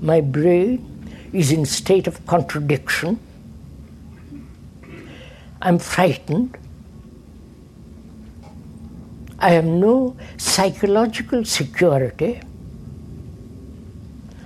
My 0.00 0.20
brain 0.20 0.86
is 1.32 1.52
in 1.52 1.64
state 1.64 2.06
of 2.06 2.24
contradiction. 2.26 3.18
I'm 5.62 5.78
frightened. 5.78 6.56
I 9.38 9.50
have 9.50 9.64
no 9.64 10.16
psychological 10.36 11.44
security. 11.44 12.40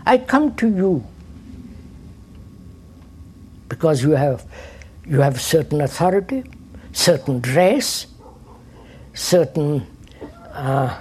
I 0.06 0.18
come 0.18 0.54
to 0.56 0.68
you 0.68 1.04
because 3.68 4.02
you 4.02 4.12
have 4.12 4.44
you 5.06 5.20
have 5.20 5.40
certain 5.40 5.80
authority, 5.80 6.44
certain 6.94 7.40
dress, 7.40 8.06
certain 9.12 9.86
uh, 10.52 10.96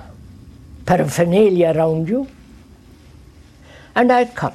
paraphernalia 0.85 1.73
around 1.73 2.09
you, 2.09 2.27
and 3.95 4.11
I 4.11 4.25
come. 4.25 4.53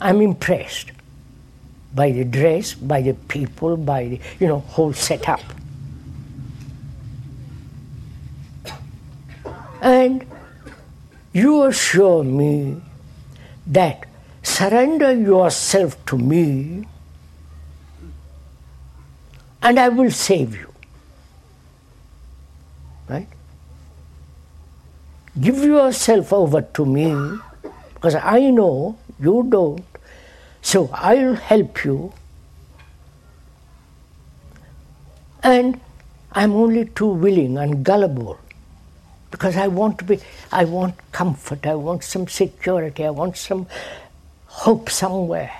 I'm 0.00 0.20
impressed 0.20 0.90
by 1.94 2.10
the 2.10 2.24
dress, 2.24 2.74
by 2.74 3.00
the 3.00 3.14
people, 3.14 3.76
by 3.76 4.04
the 4.04 4.20
you 4.40 4.48
know 4.48 4.58
whole 4.58 4.92
setup. 4.92 5.40
And 9.80 10.26
you 11.32 11.64
assure 11.64 12.24
me 12.24 12.80
that 13.66 14.06
surrender 14.42 15.12
yourself 15.12 16.04
to 16.06 16.18
me 16.18 16.86
and 19.64 19.80
I 19.80 19.88
will 19.88 20.10
save 20.12 20.54
you. 20.54 20.72
Right? 23.08 23.26
Give 25.40 25.58
yourself 25.64 26.32
over 26.32 26.62
to 26.62 26.86
me 26.86 27.40
because 27.94 28.14
I 28.14 28.50
know 28.50 28.96
you 29.18 29.44
don't 29.48 29.84
so 30.64 30.88
I'll 30.94 31.34
help 31.34 31.84
you. 31.84 32.12
And 35.42 35.78
I'm 36.32 36.52
only 36.52 36.86
too 36.86 37.08
willing 37.08 37.58
and 37.58 37.84
gullible 37.84 38.38
because 39.30 39.58
I 39.58 39.66
want 39.68 39.98
to 39.98 40.04
be, 40.04 40.20
I 40.50 40.64
want 40.64 40.94
comfort, 41.12 41.66
I 41.66 41.74
want 41.74 42.02
some 42.02 42.26
security, 42.28 43.04
I 43.04 43.10
want 43.10 43.36
some 43.36 43.66
hope 44.46 44.88
somewhere 44.88 45.52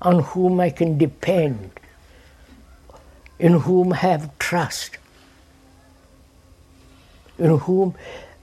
on 0.00 0.20
whom 0.20 0.58
I 0.58 0.70
can 0.70 0.96
depend, 0.96 1.70
in 3.42 3.54
whom 3.54 3.92
I 3.92 3.96
have 3.96 4.38
trust. 4.38 4.98
in 7.38 7.58
whom 7.58 7.94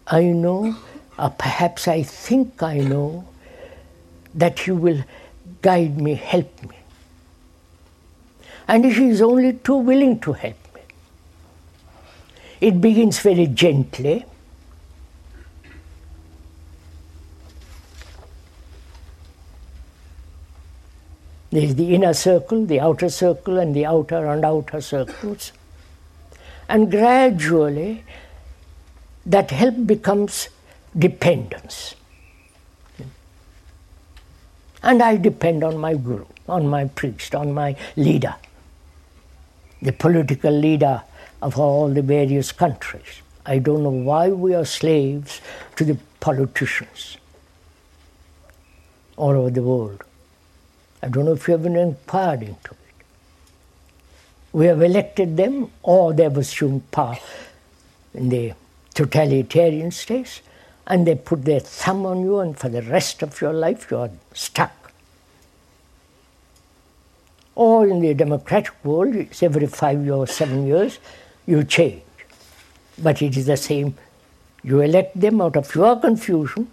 I 0.07 0.23
know, 0.23 0.75
or 1.17 1.29
perhaps 1.29 1.87
I 1.87 2.03
think 2.03 2.61
I 2.61 2.79
know, 2.79 3.23
that 4.35 4.59
He 4.59 4.71
will 4.71 5.03
guide 5.61 6.01
me, 6.01 6.15
help 6.15 6.51
me. 6.63 6.75
And 8.67 8.83
He 8.83 9.07
is 9.07 9.21
only 9.21 9.53
too 9.53 9.75
willing 9.75 10.19
to 10.21 10.33
help 10.33 10.57
me. 10.75 10.81
It 12.59 12.81
begins 12.81 13.19
very 13.19 13.47
gently. 13.47 14.25
There 21.51 21.63
is 21.63 21.75
the 21.75 21.95
inner 21.95 22.13
circle, 22.13 22.65
the 22.65 22.79
outer 22.79 23.09
circle, 23.09 23.57
and 23.57 23.75
the 23.75 23.85
outer 23.85 24.27
and 24.27 24.45
outer 24.45 24.81
circles. 24.81 25.51
And 26.67 26.91
gradually, 26.91 28.03
that 29.25 29.49
help 29.49 29.87
becomes 29.87 30.49
dependence. 30.97 31.95
And 34.83 35.01
I 35.01 35.17
depend 35.17 35.63
on 35.63 35.77
my 35.77 35.95
guru, 35.95 36.25
on 36.47 36.67
my 36.67 36.85
priest, 36.85 37.35
on 37.35 37.53
my 37.53 37.75
leader, 37.95 38.35
the 39.81 39.91
political 39.91 40.51
leader 40.51 41.01
of 41.41 41.57
all 41.57 41.89
the 41.89 42.01
various 42.01 42.51
countries. 42.51 43.21
I 43.45 43.57
don't 43.57 43.83
know 43.83 43.89
why 43.89 44.29
we 44.29 44.53
are 44.53 44.65
slaves 44.65 45.41
to 45.75 45.83
the 45.83 45.97
politicians 46.19 47.17
all 49.17 49.31
over 49.31 49.49
the 49.49 49.63
world. 49.63 50.03
I 51.01 51.07
don't 51.07 51.25
know 51.25 51.33
if 51.33 51.47
you 51.47 51.53
have 51.53 51.63
been 51.63 51.75
inquired 51.75 52.41
into 52.41 52.71
it. 52.71 52.77
We 54.51 54.65
have 54.65 54.81
elected 54.81 55.37
them, 55.37 55.71
or 55.83 56.13
they 56.13 56.23
have 56.23 56.37
assumed 56.37 56.89
power 56.91 57.17
in 58.13 58.29
the 58.29 58.53
totalitarian 58.93 59.91
states, 59.91 60.41
and 60.87 61.05
they 61.05 61.15
put 61.15 61.45
their 61.45 61.59
thumb 61.59 62.05
on 62.05 62.21
you, 62.21 62.39
and 62.39 62.57
for 62.57 62.67
the 62.67 62.81
rest 62.81 63.21
of 63.21 63.39
your 63.39 63.53
life 63.53 63.89
you 63.91 63.97
are 63.97 64.09
stuck. 64.33 64.91
Or 67.55 67.87
in 67.87 68.01
the 68.01 68.13
democratic 68.13 68.73
world, 68.83 69.15
it's 69.15 69.43
every 69.43 69.67
five 69.67 70.03
years, 70.03 70.31
seven 70.31 70.65
years, 70.65 70.99
you 71.45 71.63
change. 71.63 72.01
But 72.97 73.21
it 73.21 73.37
is 73.37 73.45
the 73.45 73.57
same. 73.57 73.95
You 74.63 74.81
elect 74.81 75.19
them 75.19 75.39
out 75.41 75.55
of 75.55 75.73
your 75.75 75.99
confusion, 75.99 76.69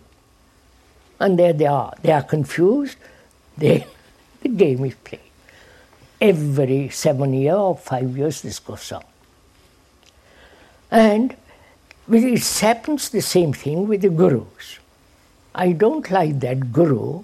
and 1.21 1.39
there 1.39 1.53
they 1.53 1.67
are. 1.67 1.93
They 2.03 2.13
are 2.13 2.23
confused. 2.23 2.97
They 3.59 3.87
the 4.47 4.57
game 4.57 4.85
is 4.85 4.95
played. 4.95 5.21
Every 6.21 6.89
seven 6.91 7.35
years 7.35 7.57
or 7.57 7.77
five 7.77 8.17
years, 8.17 8.43
this 8.43 8.59
goes 8.59 8.93
on. 8.93 9.05
And 10.91 11.37
it 12.11 12.61
happens 12.61 13.09
the 13.11 13.21
same 13.21 13.53
thing 13.53 13.89
with 13.89 14.03
the 14.03 14.09
gurus. 14.09 14.79
I 15.55 15.73
don't 15.73 16.09
like 16.11 16.41
that 16.41 16.73
guru, 16.73 17.23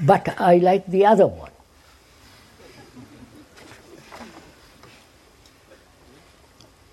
but 0.00 0.40
I 0.40 0.56
like 0.56 0.86
the 0.86 1.06
other 1.06 1.26
one. 1.26 1.50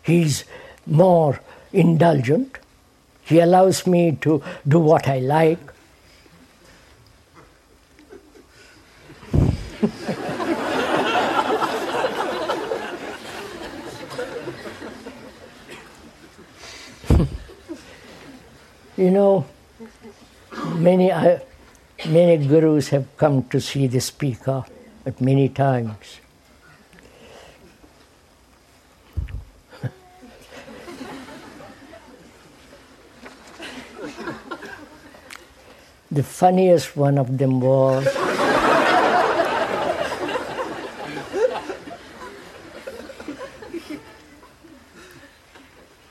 He's 0.04 0.43
more 0.86 1.39
indulgent. 1.73 2.60
He 3.23 3.39
allows 3.39 3.88
me 3.88 4.17
to 4.21 4.43
do 4.67 4.80
what 4.80 5.08
I 5.08 5.19
like. 5.19 5.74
you 18.98 19.12
know, 19.12 19.45
many, 20.74 21.12
many 22.08 22.38
gurus 22.48 22.89
have 22.89 23.06
come 23.17 23.43
to 23.50 23.62
see 23.62 23.86
the 23.86 24.02
speaker 24.02 24.65
at 25.06 25.21
many 25.21 25.50
times. 25.50 26.19
the 36.12 36.24
funniest 36.24 36.98
one 36.98 37.19
of 37.19 37.38
them 37.38 37.60
was 37.60 38.24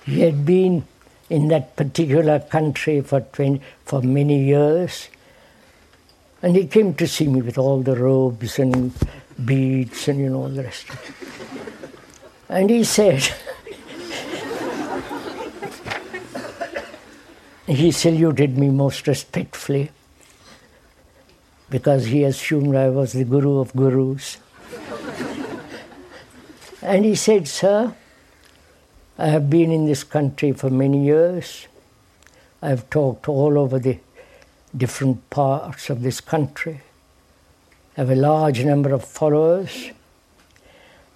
he 0.05 0.21
had 0.21 0.45
been 0.45 0.85
in 1.31 1.49
that 1.49 1.77
particular 1.77 2.39
country 2.39 3.01
for, 3.01 3.21
20, 3.21 3.61
for 3.85 4.03
many 4.03 4.45
years. 4.45 5.09
And 6.43 6.55
he 6.57 6.67
came 6.67 6.95
to 6.95 7.09
see 7.09 7.27
me 7.27 7.41
with 7.41 7.57
all 7.57 7.81
the 7.81 7.97
robes 7.97 8.59
and 8.59 8.93
beads 9.43 10.09
and 10.09 10.21
you 10.21 10.29
know 10.29 10.49
the 10.49 10.65
rest. 10.65 10.87
And 12.49 12.69
he 12.69 12.85
said, 12.85 13.23
he 17.67 17.91
saluted 17.91 18.59
me 18.59 18.69
most 18.69 19.07
respectfully 19.07 19.91
because 21.71 22.05
he 22.05 22.25
assumed 22.25 22.77
I 22.77 22.91
was 22.91 23.15
the 23.15 23.25
guru 23.25 23.61
of 23.61 23.73
gurus. 23.75 24.37
and 26.83 27.07
he 27.07 27.15
said, 27.15 27.49
Sir, 27.49 27.95
I 29.17 29.29
have 29.29 29.49
been 29.49 29.71
in 29.71 29.87
this 29.87 30.03
country 30.03 30.51
for 30.51 30.71
many 30.71 31.05
years. 31.05 31.69
I 32.61 32.71
have 32.71 32.91
talked 32.91 33.29
all 33.29 33.57
over 33.57 33.79
the 33.79 33.99
different 34.77 35.31
parts 35.31 35.89
of 35.89 36.03
this 36.03 36.21
country. 36.21 36.81
I 37.97 38.01
have 38.01 38.11
a 38.11 38.17
large 38.17 38.65
number 38.65 38.93
of 38.93 39.05
followers. 39.05 39.91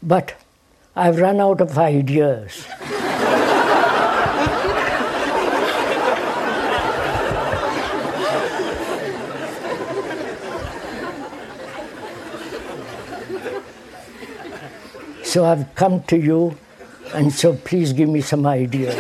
But 0.01 0.35
I've 0.95 1.19
run 1.19 1.41
out 1.41 1.61
of 1.61 1.77
ideas. 1.77 2.67
so 15.25 15.45
I've 15.45 15.75
come 15.75 16.05
to 16.05 16.17
you 16.17 16.57
and 17.15 17.33
so 17.33 17.55
please 17.55 17.93
give 17.93 18.09
me 18.09 18.21
some 18.21 18.47
ideas. 18.47 18.95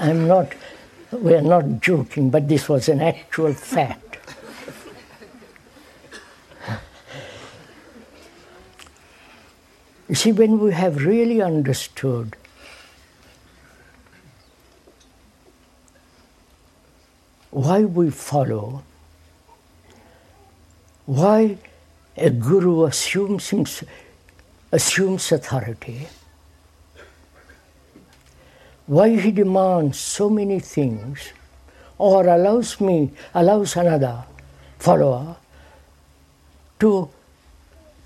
I'm 0.00 0.26
not, 0.26 0.52
we're 1.10 1.40
not 1.40 1.80
joking, 1.80 2.30
but 2.30 2.48
this 2.48 2.68
was 2.68 2.88
an 2.88 3.00
actual 3.00 3.52
fact. 3.52 4.18
You 10.08 10.14
see, 10.14 10.30
when 10.32 10.60
we 10.60 10.72
have 10.72 11.04
really 11.04 11.42
understood 11.42 12.36
why 17.50 17.80
we 17.80 18.10
follow, 18.10 18.84
why 21.06 21.58
a 22.16 22.30
guru 22.30 22.84
assumes, 22.84 23.84
assumes 24.72 25.32
authority, 25.32 26.06
why 28.86 29.16
he 29.16 29.32
demands 29.32 29.98
so 29.98 30.30
many 30.30 30.60
things 30.60 31.32
or 31.98 32.26
allows 32.26 32.80
me, 32.80 33.10
allows 33.34 33.76
another 33.76 34.24
follower 34.78 35.36
to 36.78 37.08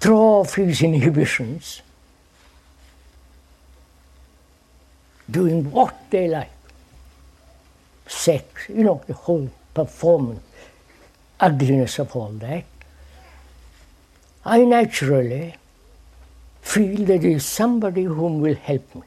throw 0.00 0.18
off 0.18 0.54
his 0.54 0.82
inhibitions, 0.82 1.82
doing 5.30 5.70
what 5.70 6.10
they 6.10 6.28
like. 6.28 6.50
Sex, 8.06 8.68
you 8.68 8.82
know, 8.82 9.02
the 9.06 9.14
whole 9.14 9.50
performance, 9.72 10.40
ugliness 11.38 11.98
of 11.98 12.16
all 12.16 12.30
that. 12.30 12.64
I 14.44 14.64
naturally 14.64 15.54
feel 16.62 17.04
that 17.04 17.20
there 17.20 17.30
is 17.30 17.44
somebody 17.44 18.04
whom 18.04 18.40
will 18.40 18.54
help 18.54 18.94
me. 18.94 19.02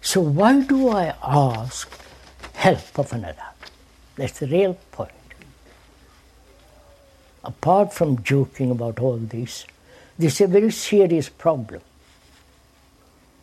So 0.00 0.20
why 0.20 0.60
do 0.60 0.88
I 0.88 1.14
ask 1.22 1.90
help 2.54 2.98
of 2.98 3.12
another? 3.12 3.46
That's 4.16 4.40
the 4.40 4.46
real 4.46 4.74
point. 4.92 5.10
Apart 7.42 7.92
from 7.92 8.22
joking 8.22 8.70
about 8.70 9.00
all 9.00 9.16
this, 9.16 9.66
this 10.18 10.34
is 10.34 10.40
a 10.42 10.46
very 10.46 10.70
serious 10.70 11.28
problem. 11.28 11.80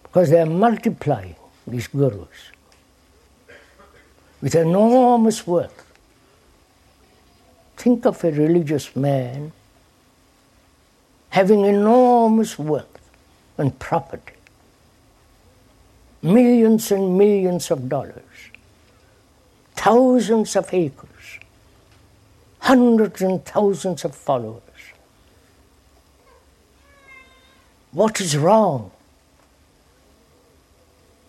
Because 0.04 0.30
they 0.30 0.40
are 0.40 0.46
multiplying 0.46 1.36
these 1.68 1.88
gurus 1.88 2.52
with 4.42 4.56
enormous 4.56 5.46
wealth. 5.46 5.91
Think 7.82 8.06
of 8.06 8.24
a 8.24 8.32
religious 8.32 8.96
man 8.96 9.54
having 11.30 11.66
enormous 11.66 12.60
wealth 12.60 13.00
and 13.58 13.80
property, 13.80 14.36
millions 16.22 16.92
and 16.92 17.18
millions 17.18 17.72
of 17.72 17.90
dollars, 17.90 18.38
thousands 19.74 20.56
of 20.56 20.72
acres, 20.72 21.40
hundreds 22.60 23.24
and 23.24 23.44
thousands 23.44 24.06
of 24.06 24.14
followers. 24.14 24.84
What 27.94 28.22
is 28.22 28.38
wrong 28.38 28.92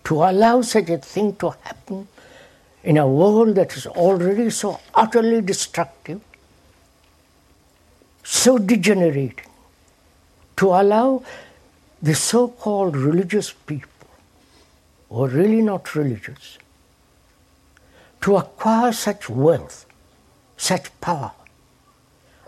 to 0.05 0.17
allow 0.17 0.61
such 0.61 0.91
a 0.91 0.99
thing 0.99 1.35
to 1.37 1.55
happen 1.63 2.09
in 2.85 2.99
a 2.99 3.09
world 3.09 3.55
that 3.55 3.75
is 3.75 3.87
already 3.87 4.51
so 4.51 4.79
utterly 4.95 5.41
destructive, 5.41 6.21
so 8.33 8.57
degenerating, 8.57 9.45
to 10.57 10.69
allow 10.69 11.23
the 12.01 12.15
so 12.15 12.49
called 12.49 12.97
religious 12.97 13.53
people, 13.53 14.09
are 15.11 15.29
really 15.29 15.61
not 15.61 15.95
religious, 15.95 16.57
to 18.23 18.37
acquire 18.37 18.91
such 18.91 19.29
wealth, 19.29 19.85
such 20.57 20.89
power. 21.03 21.33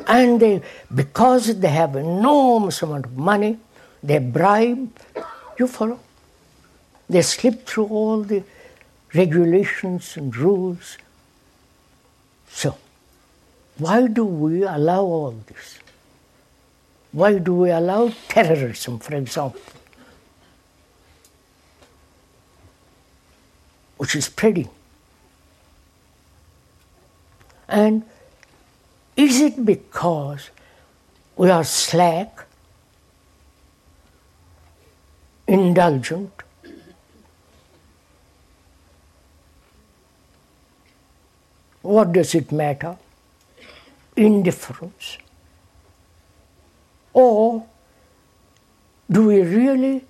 And 0.07 0.41
they, 0.41 0.63
because 0.93 1.61
they 1.61 1.69
have 1.69 1.97
enormous 1.97 2.81
amount 2.81 3.05
of 3.05 3.17
money, 3.19 3.59
they 4.03 4.19
bribe, 4.21 4.91
you 5.59 5.67
follow? 5.67 6.01
They 7.11 7.21
slip 7.21 7.67
through 7.67 7.89
all 7.89 8.23
the 8.23 8.43
regulations 9.13 10.17
and 10.17 10.35
rules. 10.35 10.97
So, 12.49 12.79
why 13.79 14.07
do 14.07 14.25
we 14.25 14.63
allow 14.63 15.03
all 15.03 15.35
this? 15.47 15.79
Why 17.13 17.39
do 17.39 17.55
we 17.55 17.71
allow 17.71 18.13
terrorism, 18.29 18.99
for 18.99 19.15
example, 19.15 19.61
which 23.97 24.17
is 24.17 24.27
spreading? 24.27 24.69
And 27.69 28.03
is 29.17 29.41
it 29.41 29.65
because 29.65 30.51
we 31.37 31.51
are 31.51 31.65
slack, 31.65 32.47
indulgent, 35.47 36.45
What 41.85 42.13
does 42.13 42.35
it 42.35 42.51
matter? 42.51 42.97
Indifference. 44.17 45.19
Or 47.13 47.67
do 49.11 49.27
we 49.27 49.41
really 49.43 50.05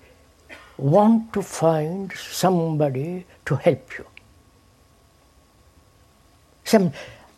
want 0.77 1.33
to 1.33 1.41
find 1.41 2.11
somebody 2.13 3.25
to 3.45 3.55
help 3.55 3.97
you? 3.97 4.05
Some 6.63 6.91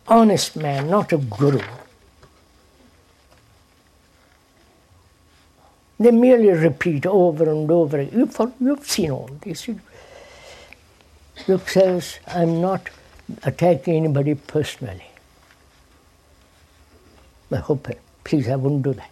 honest 0.06 0.56
man, 0.56 0.88
not 0.88 1.12
a 1.12 1.18
guru. 1.18 1.60
They 6.00 6.12
merely 6.12 6.50
repeat 6.50 7.06
over 7.06 7.50
and 7.50 7.70
over. 7.70 8.00
You've, 8.02 8.36
you've 8.60 8.86
seen 8.86 9.10
all 9.10 9.28
this. 9.42 9.68
Luke 11.46 11.68
says, 11.68 12.20
I'm 12.26 12.60
not 12.60 12.88
attacking 13.42 13.96
anybody 13.96 14.34
personally. 14.34 15.07
I 17.50 17.56
hope, 17.56 17.88
please, 18.24 18.48
I 18.48 18.56
wouldn't 18.56 18.82
do 18.82 18.92
that. 18.92 19.10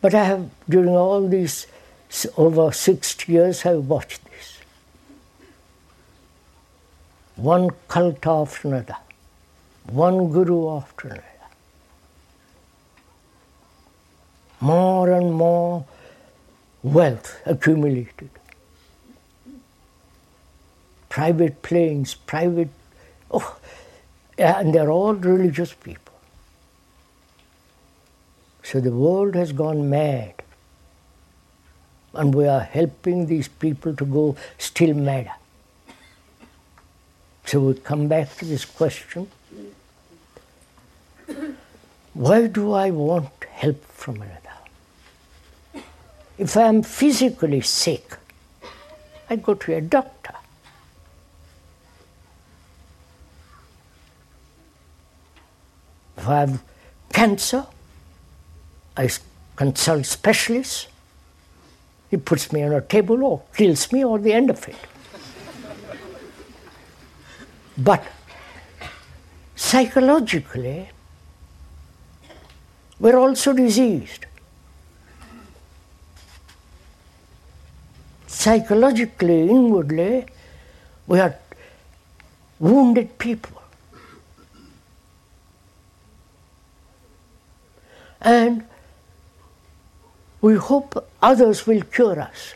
But 0.00 0.14
I 0.14 0.24
have, 0.24 0.50
during 0.68 0.90
all 0.90 1.28
these 1.28 1.66
over 2.36 2.72
60 2.72 3.32
years, 3.32 3.66
I've 3.66 3.86
watched 3.86 4.24
this. 4.24 4.58
One 7.36 7.70
cult 7.88 8.26
after 8.26 8.68
another, 8.68 8.96
one 9.90 10.30
guru 10.30 10.70
after 10.76 11.08
another. 11.08 11.24
More 14.60 15.10
and 15.10 15.32
more 15.32 15.86
wealth 16.82 17.40
accumulated 17.46 18.30
private 21.10 21.60
planes, 21.60 22.14
private, 22.14 22.70
oh, 23.30 23.58
and 24.38 24.74
they're 24.74 24.90
all 24.90 25.12
religious 25.12 25.74
people. 25.74 26.09
So 28.62 28.80
the 28.80 28.92
world 28.92 29.34
has 29.34 29.52
gone 29.52 29.90
mad. 29.90 30.34
And 32.14 32.34
we 32.34 32.46
are 32.46 32.60
helping 32.60 33.26
these 33.26 33.48
people 33.48 33.94
to 33.94 34.04
go 34.04 34.36
still 34.58 34.94
madder. 34.94 35.32
So 37.46 37.60
we 37.60 37.74
come 37.74 38.08
back 38.08 38.36
to 38.36 38.44
this 38.44 38.64
question 38.64 39.28
why 42.14 42.48
do 42.48 42.72
I 42.72 42.90
want 42.90 43.30
help 43.50 43.84
from 43.84 44.16
another? 44.16 45.84
If 46.38 46.56
I 46.56 46.62
am 46.62 46.82
physically 46.82 47.60
sick, 47.60 48.16
I 49.28 49.36
go 49.36 49.54
to 49.54 49.74
a 49.74 49.80
doctor. 49.80 50.34
If 56.16 56.28
I 56.28 56.40
have 56.40 56.62
cancer, 57.12 57.66
I 59.00 59.08
consult 59.56 60.04
specialists. 60.04 60.86
He 62.10 62.18
puts 62.18 62.52
me 62.52 62.62
on 62.62 62.72
a 62.72 62.82
table 62.82 63.24
or 63.24 63.42
kills 63.56 63.90
me 63.92 64.04
or 64.04 64.18
the 64.18 64.32
end 64.32 64.50
of 64.50 64.68
it. 64.68 64.76
but 67.78 68.04
psychologically, 69.56 70.88
we're 72.98 73.16
also 73.16 73.54
diseased. 73.54 74.26
Psychologically, 78.26 79.48
inwardly, 79.48 80.26
we 81.06 81.20
are 81.20 81.36
wounded 82.58 83.18
people. 83.18 83.60
and 88.20 88.64
we 90.40 90.54
hope 90.56 91.08
others 91.20 91.66
will 91.66 91.82
cure 91.82 92.20
us. 92.20 92.54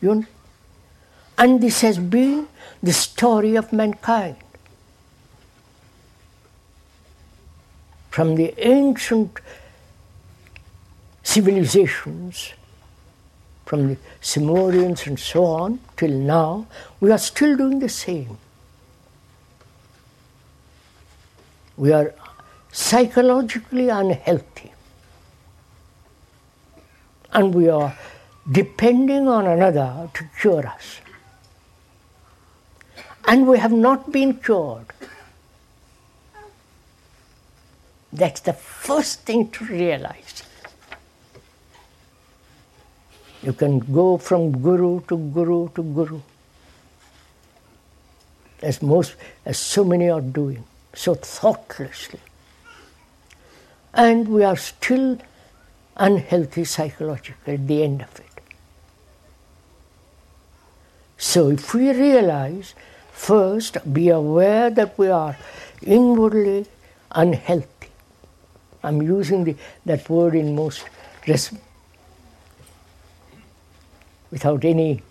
You 0.00 0.14
know? 0.14 0.24
And 1.38 1.60
this 1.60 1.80
has 1.80 1.98
been 1.98 2.48
the 2.82 2.92
story 2.92 3.56
of 3.56 3.72
mankind. 3.72 4.36
From 8.10 8.36
the 8.36 8.54
ancient 8.58 9.40
civilizations, 11.22 12.52
from 13.64 13.88
the 13.88 13.96
Sumerians 14.20 15.06
and 15.06 15.18
so 15.18 15.44
on, 15.44 15.80
till 15.96 16.10
now, 16.10 16.66
we 17.00 17.10
are 17.10 17.18
still 17.18 17.56
doing 17.56 17.78
the 17.80 17.88
same. 17.88 18.38
We 21.76 21.92
are 21.92 22.14
psychologically 22.70 23.88
unhealthy. 23.88 24.73
And 27.34 27.54
we 27.54 27.68
are 27.68 27.96
depending 28.50 29.28
on 29.28 29.46
another 29.46 30.08
to 30.14 30.24
cure 30.40 30.66
us. 30.66 31.00
And 33.26 33.46
we 33.48 33.58
have 33.58 33.72
not 33.72 34.12
been 34.12 34.34
cured. 34.34 34.86
That's 38.12 38.40
the 38.40 38.52
first 38.52 39.20
thing 39.22 39.50
to 39.50 39.64
realize. 39.64 40.42
You 43.42 43.52
can 43.52 43.80
go 43.80 44.16
from 44.16 44.62
guru 44.62 45.00
to 45.08 45.16
guru 45.16 45.68
to 45.70 45.82
guru, 45.82 46.20
as 48.62 48.80
most, 48.80 49.16
as 49.44 49.58
so 49.58 49.84
many 49.84 50.08
are 50.08 50.20
doing, 50.20 50.64
so 50.94 51.14
thoughtlessly 51.14 52.20
and 53.94 54.28
we 54.28 54.42
are 54.44 54.56
still 54.56 55.18
unhealthy 55.96 56.64
psychologically 56.64 57.54
at 57.54 57.66
the 57.66 57.82
end 57.82 58.02
of 58.02 58.20
it. 58.20 58.26
So 61.16 61.50
if 61.50 61.72
we 61.74 61.90
realize, 61.92 62.74
first 63.12 63.78
be 63.92 64.08
aware 64.08 64.70
that 64.70 64.98
we 64.98 65.08
are 65.08 65.36
inwardly 65.82 66.66
unhealthy. 67.12 67.68
I'm 68.82 69.00
using 69.00 69.44
the, 69.44 69.56
that 69.86 70.08
word 70.10 70.34
in 70.34 70.54
most 70.54 70.84
res- 71.26 71.56
without 74.30 74.64
any 74.64 75.02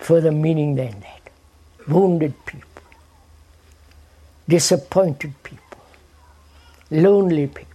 further 0.00 0.30
meaning 0.30 0.74
than 0.74 1.00
that. 1.00 1.30
Wounded 1.88 2.34
people, 2.46 2.82
disappointed 4.48 5.34
people 5.42 5.62
lonely 6.92 7.46
people, 7.46 7.71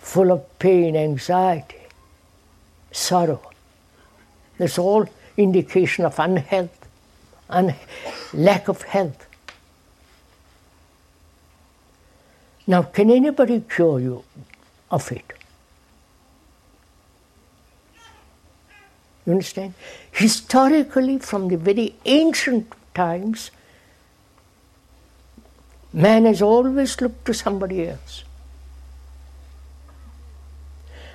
full 0.00 0.32
of 0.32 0.58
pain, 0.58 0.96
anxiety, 0.96 1.76
sorrow. 2.90 3.40
That's 4.58 4.78
all 4.78 5.06
indication 5.36 6.04
of 6.04 6.18
unhealth, 6.18 6.88
un- 7.48 7.74
lack 8.32 8.68
of 8.68 8.82
health. 8.82 9.26
Now, 12.66 12.82
can 12.82 13.10
anybody 13.10 13.60
cure 13.60 14.00
you 14.00 14.24
of 14.90 15.12
it? 15.12 15.32
You 19.26 19.32
understand? 19.32 19.74
Historically, 20.12 21.18
from 21.18 21.48
the 21.48 21.56
very 21.56 21.94
ancient 22.04 22.72
times, 22.94 23.50
man 25.92 26.24
has 26.24 26.40
always 26.40 27.00
looked 27.00 27.24
to 27.26 27.34
somebody 27.34 27.88
else. 27.88 28.24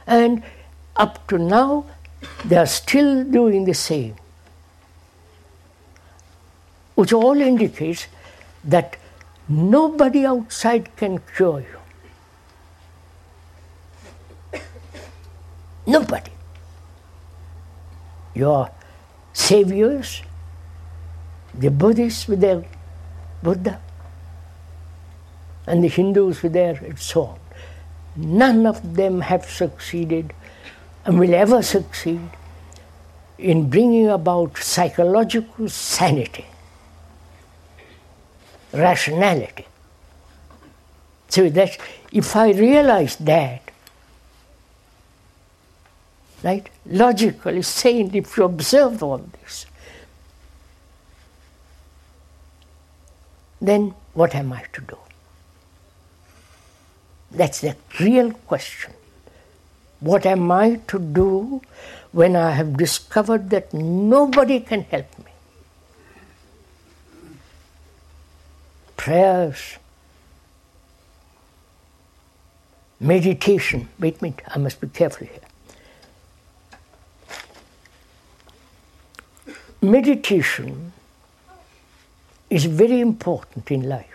And 0.07 0.43
up 0.95 1.27
to 1.27 1.37
now, 1.37 1.85
they 2.43 2.57
are 2.57 2.65
still 2.65 3.23
doing 3.23 3.65
the 3.65 3.73
same, 3.73 4.15
which 6.95 7.13
all 7.13 7.39
indicates 7.39 8.07
that 8.63 8.97
nobody 9.47 10.25
outside 10.25 10.95
can 10.95 11.19
cure 11.35 11.61
you. 11.61 11.79
Nobody. 15.87 16.31
Your 18.33 18.71
saviors, 19.33 20.23
the 21.53 21.69
Buddhists 21.69 22.27
with 22.27 22.41
their 22.41 22.65
Buddha, 23.43 23.79
and 25.67 25.83
the 25.83 25.87
Hindus 25.87 26.41
with 26.41 26.53
their 26.53 26.75
and 26.75 26.99
so. 26.99 27.37
None 28.15 28.65
of 28.65 28.95
them 28.95 29.21
have 29.21 29.45
succeeded 29.45 30.34
and 31.06 31.19
will 31.19 31.34
ever 31.34 31.62
succeed 31.62 32.21
in 33.38 33.69
bringing 33.69 34.08
about 34.10 34.58
psychological 34.58 35.67
sanity, 35.67 36.45
rationality. 38.73 39.65
So 41.28 41.49
that 41.49 41.78
if 42.12 42.36
I 42.36 42.51
realize 42.51 43.17
that, 43.17 43.71
right, 46.43 46.69
logically, 46.86 47.62
sane, 47.62 48.15
if 48.15 48.38
you 48.38 48.45
observe 48.45 49.04
all 49.04 49.17
this, 49.41 49.65
then 53.60 53.93
what 54.13 54.34
am 54.34 54.54
I 54.54 54.63
to 54.73 54.82
do? 54.82 54.97
That's 57.36 57.60
the 57.60 57.76
real 58.00 58.32
question. 58.32 58.93
What 60.00 60.26
am 60.26 60.52
I 60.52 60.80
to 60.88 61.00
do 61.00 61.62
when 62.12 62.36
I 62.36 62.52
have 62.52 62.78
discovered 62.78 63.50
that 63.50 63.74
nobody 63.74 64.62
can 64.62 64.84
help 64.84 65.08
me? 65.19 65.32
Prayers, 68.95 69.78
meditation. 73.00 73.89
Wait 74.00 74.21
a 74.21 74.24
minute, 74.24 74.41
I 74.48 74.58
must 74.58 74.80
be 74.80 74.88
careful 74.88 75.28
here. 75.28 75.39
Meditation 79.82 80.93
is 82.50 82.65
very 82.65 83.02
important 83.02 83.69
in 83.69 83.89
life. 83.89 84.14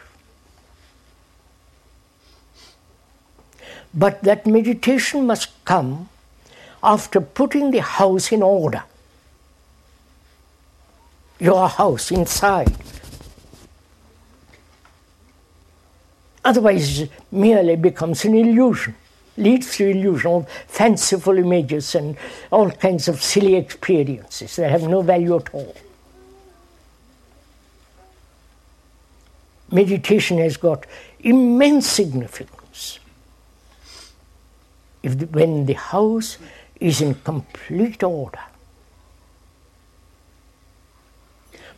But 3.92 4.22
that 4.22 4.46
meditation 4.46 5.26
must 5.26 5.64
come 5.64 6.08
after 6.82 7.20
putting 7.20 7.70
the 7.70 7.82
house 7.82 8.32
in 8.32 8.42
order. 8.42 8.84
Your 11.38 11.68
house 11.68 12.10
inside. 12.10 12.74
Otherwise, 16.44 17.00
it 17.00 17.10
merely 17.30 17.76
becomes 17.76 18.24
an 18.24 18.34
illusion, 18.34 18.94
leads 19.36 19.76
to 19.76 19.88
illusion 19.88 20.30
of 20.30 20.48
fanciful 20.68 21.36
images 21.36 21.94
and 21.94 22.16
all 22.50 22.70
kinds 22.70 23.08
of 23.08 23.22
silly 23.22 23.56
experiences 23.56 24.56
that 24.56 24.70
have 24.70 24.82
no 24.82 25.02
value 25.02 25.36
at 25.36 25.52
all. 25.52 25.74
Meditation 29.70 30.38
has 30.38 30.56
got 30.56 30.86
immense 31.20 31.86
significance 31.86 32.98
if 35.02 35.18
the, 35.18 35.26
when 35.26 35.66
the 35.66 35.74
house 35.74 36.38
is 36.80 37.00
in 37.00 37.14
complete 37.14 38.02
order. 38.02 38.40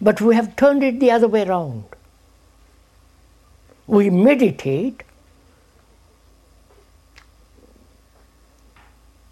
But 0.01 0.21
we 0.21 0.35
have 0.35 0.57
turned 0.57 0.83
it 0.83 0.99
the 0.99 1.11
other 1.13 1.29
way 1.29 1.45
around. 1.47 1.85
We 3.87 4.11
meditate 4.11 5.03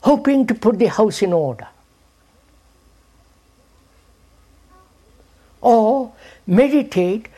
hoping 0.03 0.47
to 0.47 0.55
put 0.55 0.79
the 0.79 0.87
house 0.87 1.23
in 1.23 1.33
order. 1.33 1.67
Or 5.61 6.13
meditate 6.47 7.29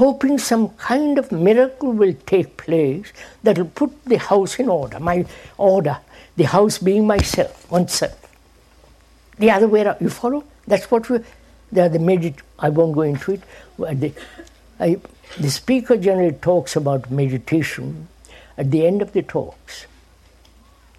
hoping 0.00 0.38
some 0.38 0.66
kind 0.90 1.18
of 1.18 1.30
miracle 1.30 1.92
will 1.92 2.14
take 2.24 2.56
place 2.56 3.12
that 3.42 3.58
will 3.58 3.72
put 3.80 3.90
the 4.06 4.16
house 4.16 4.58
in 4.58 4.66
order, 4.66 4.98
my 4.98 5.26
order, 5.58 5.98
the 6.36 6.44
house 6.44 6.78
being 6.78 7.06
myself, 7.06 7.70
oneself. 7.70 8.18
The 9.38 9.50
other 9.50 9.68
way 9.68 9.82
around, 9.82 9.98
you 10.00 10.08
follow? 10.08 10.44
That's 10.66 10.90
what 10.90 11.10
we, 11.10 11.18
the, 11.70 11.90
the 11.90 11.98
medit, 11.98 12.36
I 12.58 12.70
won't 12.70 12.94
go 12.94 13.02
into 13.02 13.32
it. 13.32 13.42
The, 13.76 14.12
I, 14.78 14.96
the 15.38 15.50
speaker 15.50 15.98
generally 15.98 16.32
talks 16.32 16.76
about 16.76 17.10
meditation 17.10 18.08
at 18.56 18.70
the 18.70 18.86
end 18.86 19.02
of 19.02 19.12
the 19.12 19.22
talks. 19.22 19.84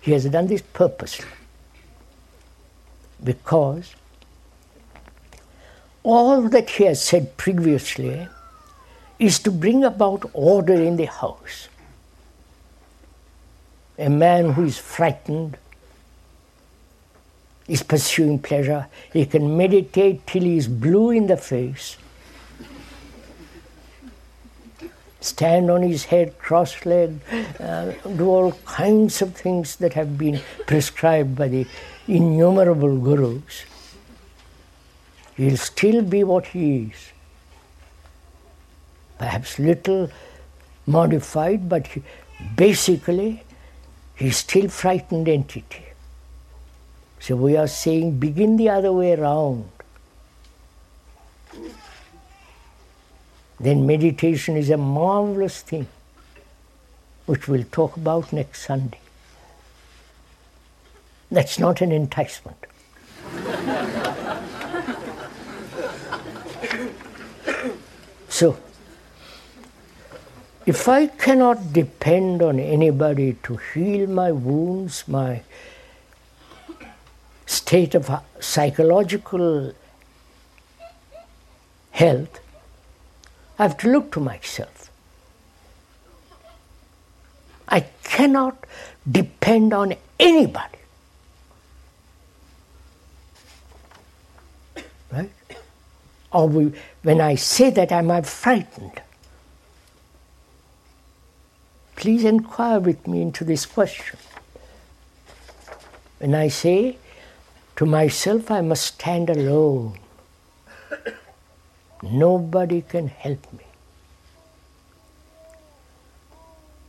He 0.02 0.12
has 0.12 0.26
done 0.26 0.46
this 0.46 0.62
purposely 0.62 1.26
because 3.24 3.96
all 6.04 6.44
that 6.50 6.70
he 6.70 6.84
has 6.84 7.04
said 7.04 7.36
previously 7.38 8.28
is 9.22 9.38
to 9.38 9.52
bring 9.52 9.84
about 9.84 10.28
order 10.34 10.74
in 10.74 10.98
the 10.98 11.06
house. 11.06 11.68
A 14.00 14.10
man 14.10 14.54
who 14.54 14.66
is 14.66 14.80
frightened 14.80 15.58
is 17.68 17.84
pursuing 17.84 18.40
pleasure. 18.40 18.88
He 19.14 19.28
can 19.28 19.56
meditate 19.56 20.26
till 20.26 20.42
he 20.42 20.58
is 20.58 20.68
blue 20.68 21.12
in 21.12 21.28
the 21.28 21.38
face, 21.38 21.98
stand 25.20 25.70
on 25.70 25.84
his 25.84 26.06
head 26.06 26.40
cross 26.40 26.84
legged, 26.84 27.22
uh, 27.60 27.92
do 28.18 28.28
all 28.28 28.54
kinds 28.66 29.22
of 29.22 29.36
things 29.36 29.76
that 29.76 29.94
have 29.94 30.18
been 30.18 30.42
prescribed 30.66 31.36
by 31.36 31.48
the 31.48 31.68
innumerable 32.08 32.98
gurus. 32.98 33.66
He'll 35.38 35.58
still 35.58 36.02
be 36.02 36.24
what 36.24 36.48
he 36.48 36.90
is 36.90 37.12
perhaps 39.22 39.60
little 39.60 40.10
modified, 40.88 41.70
but 41.70 41.88
basically 42.56 43.44
he's 44.16 44.38
still 44.38 44.68
frightened 44.68 45.30
entity. 45.30 45.86
So 47.20 47.36
we 47.36 47.56
are 47.56 47.68
saying 47.68 48.18
begin 48.18 48.58
the 48.58 48.70
other 48.70 48.92
way 48.92 49.14
around. 49.14 49.70
Then 53.60 53.86
meditation 53.86 54.58
is 54.58 54.72
a 54.72 54.78
marvelous 54.78 55.62
thing, 55.62 55.86
which 57.28 57.48
we'll 57.48 57.66
talk 57.72 57.96
about 57.96 58.34
next 58.34 58.66
Sunday. 58.66 58.98
That's 61.30 61.60
not 61.60 61.80
an 61.82 61.92
enticement. 61.92 62.58
so, 68.30 68.58
if 70.66 70.88
I 70.88 71.08
cannot 71.08 71.74
depend 71.74 72.42
on 72.42 72.60
anybody 72.60 73.34
to 73.44 73.58
heal 73.58 74.08
my 74.08 74.32
wounds, 74.32 75.08
my 75.08 75.42
state 77.46 77.96
of 77.96 78.12
psychological 78.40 79.74
health, 81.92 82.40
I 83.58 83.64
have 83.64 83.78
to 83.80 83.90
look 83.90 84.12
to 84.14 84.20
myself. 84.20 84.92
I 87.68 87.82
cannot 88.04 88.66
depend 89.10 89.74
on 89.74 89.96
anybody. 90.20 90.78
Right? 95.12 95.32
Or 96.32 96.48
we, 96.48 96.74
when 97.04 97.20
I 97.20 97.36
say 97.36 97.70
that, 97.72 97.92
am 97.92 98.12
I 98.12 98.22
frightened? 98.22 99.02
Please 102.02 102.26
inquire 102.26 102.80
with 102.80 103.08
me 103.08 103.22
into 103.22 103.46
this 103.46 103.68
question. 103.68 104.18
When 106.18 106.34
I 106.34 106.48
say 106.48 106.98
to 107.76 107.86
myself, 107.86 108.50
I 108.50 108.62
must 108.62 108.86
stand 108.96 109.30
alone, 109.30 110.00
nobody 112.02 112.82
can 112.82 113.08
help 113.08 113.54
me. 113.54 113.66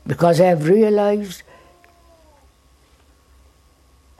Because 0.06 0.40
I 0.40 0.46
have 0.46 0.66
realized, 0.66 1.42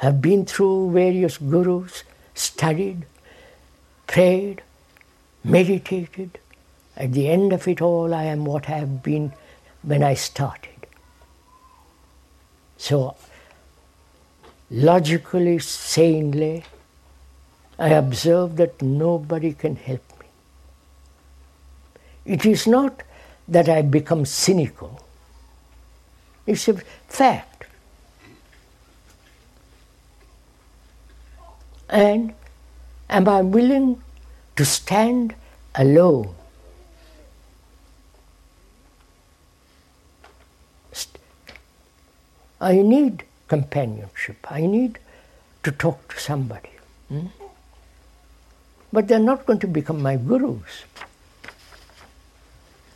I've 0.03 0.20
been 0.20 0.45
through 0.45 0.93
various 0.93 1.38
gurus, 1.38 2.05
studied, 2.34 3.07
prayed, 4.07 4.61
meditated. 5.43 6.38
At 6.99 7.12
the 7.14 7.30
end 7.30 7.55
of 7.55 7.66
it 7.66 7.80
all, 7.80 8.12
I 8.12 8.24
am 8.24 8.45
what 8.45 8.68
I 8.68 8.76
have 8.76 9.03
been 9.03 9.32
when 9.80 10.03
I 10.03 10.12
started. 10.12 10.72
So, 12.83 13.14
logically, 14.68 15.61
sanely, 15.61 16.64
I 17.78 17.91
observe 17.91 18.57
that 18.57 18.83
nobody 18.83 19.53
can 19.53 19.76
help 19.76 20.03
me. 20.18 20.26
It 22.24 22.45
is 22.45 22.66
not 22.66 23.05
that 23.47 23.68
I 23.68 23.83
become 23.83 24.24
cynical, 24.26 25.01
it's 26.45 26.66
a 26.66 26.74
fact. 27.07 27.66
And 31.89 32.35
am 33.09 33.28
I 33.28 33.43
willing 33.43 34.03
to 34.57 34.64
stand 34.64 35.37
alone? 35.76 36.35
I 42.63 42.81
need 42.81 43.25
companionship. 43.49 44.37
I 44.49 44.61
need 44.61 45.01
to 45.65 45.73
talk 45.73 46.15
to 46.15 46.21
somebody. 46.21 46.71
Hmm? 47.09 47.27
But 48.93 49.09
they're 49.09 49.19
not 49.19 49.45
going 49.47 49.59
to 49.59 49.67
become 49.67 50.01
my 50.01 50.17
gurus. 50.17 50.85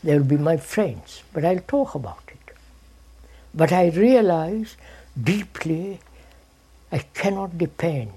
They'll 0.04 0.22
be 0.22 0.36
my 0.36 0.56
friends, 0.56 1.22
but 1.32 1.44
I'll 1.44 1.66
talk 1.66 1.96
about 1.96 2.22
it. 2.28 2.54
But 3.52 3.72
I 3.72 3.88
realize 3.88 4.76
deeply 5.20 5.98
I 6.92 6.98
cannot 6.98 7.58
depend. 7.58 8.12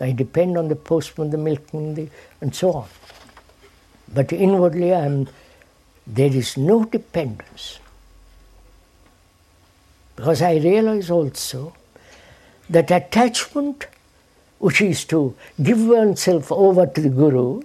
I 0.00 0.12
depend 0.12 0.56
on 0.56 0.68
the 0.68 0.76
postman, 0.76 1.30
the 1.30 1.38
milkman, 1.38 1.94
the, 1.94 2.08
and 2.40 2.54
so 2.54 2.72
on. 2.72 2.88
But 4.14 4.32
inwardly, 4.32 4.94
I'm, 4.94 5.28
there 6.06 6.34
is 6.34 6.56
no 6.56 6.84
dependence. 6.84 7.80
Because 10.20 10.42
I 10.42 10.56
realize 10.56 11.10
also 11.10 11.72
that 12.68 12.90
attachment, 12.90 13.86
which 14.58 14.82
is 14.82 15.06
to 15.06 15.34
give 15.62 15.82
oneself 15.82 16.52
over 16.52 16.84
to 16.84 17.00
the 17.00 17.08
Guru, 17.08 17.62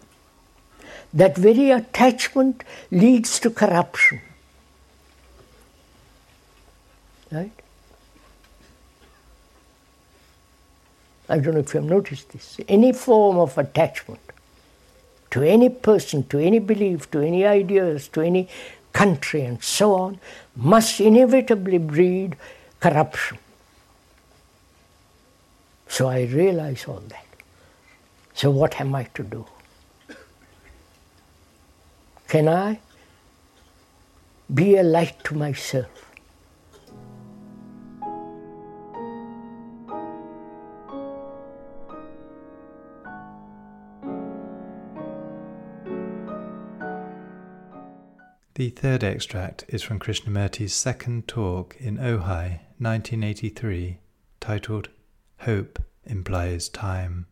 that 1.13 1.35
very 1.35 1.71
attachment 1.71 2.63
leads 2.91 3.41
to 3.41 3.49
corruption. 3.49 4.21
Right? 7.29 7.51
I 11.27 11.39
don't 11.39 11.55
know 11.55 11.59
if 11.59 11.73
you 11.73 11.81
have 11.81 11.89
noticed 11.89 12.29
this. 12.29 12.57
Any 12.69 12.93
form 12.93 13.37
of 13.37 13.57
attachment 13.57 14.21
to 15.31 15.43
any 15.43 15.67
person, 15.67 16.25
to 16.27 16.39
any 16.39 16.59
belief, 16.59 17.11
to 17.11 17.19
any 17.19 17.45
ideas, 17.45 18.07
to 18.07 18.21
any 18.21 18.47
country, 18.95 19.41
and 19.41 19.61
so 19.61 19.93
on, 19.93 20.19
must 20.55 21.01
inevitably 21.01 21.77
breed 21.77 22.37
corruption. 22.79 23.37
So 25.89 26.07
I 26.07 26.23
realize 26.23 26.85
all 26.87 27.03
that. 27.09 27.25
So, 28.33 28.49
what 28.51 28.79
am 28.79 28.95
I 28.95 29.03
to 29.15 29.23
do? 29.23 29.45
Can 32.27 32.47
I 32.49 32.79
be 34.53 34.75
a 34.77 34.83
light 34.83 35.23
to 35.25 35.35
myself? 35.35 36.04
The 48.65 48.71
third 48.71 49.03
extract 49.03 49.63
is 49.67 49.83
from 49.83 49.99
Krishnamurti's 49.99 50.73
second 50.73 51.27
talk 51.27 51.77
in 51.79 51.97
Ojai, 51.97 52.61
1983, 52.79 53.99
titled 54.39 54.89
Hope 55.41 55.77
Implies 56.03 56.67
Time. 56.69 57.27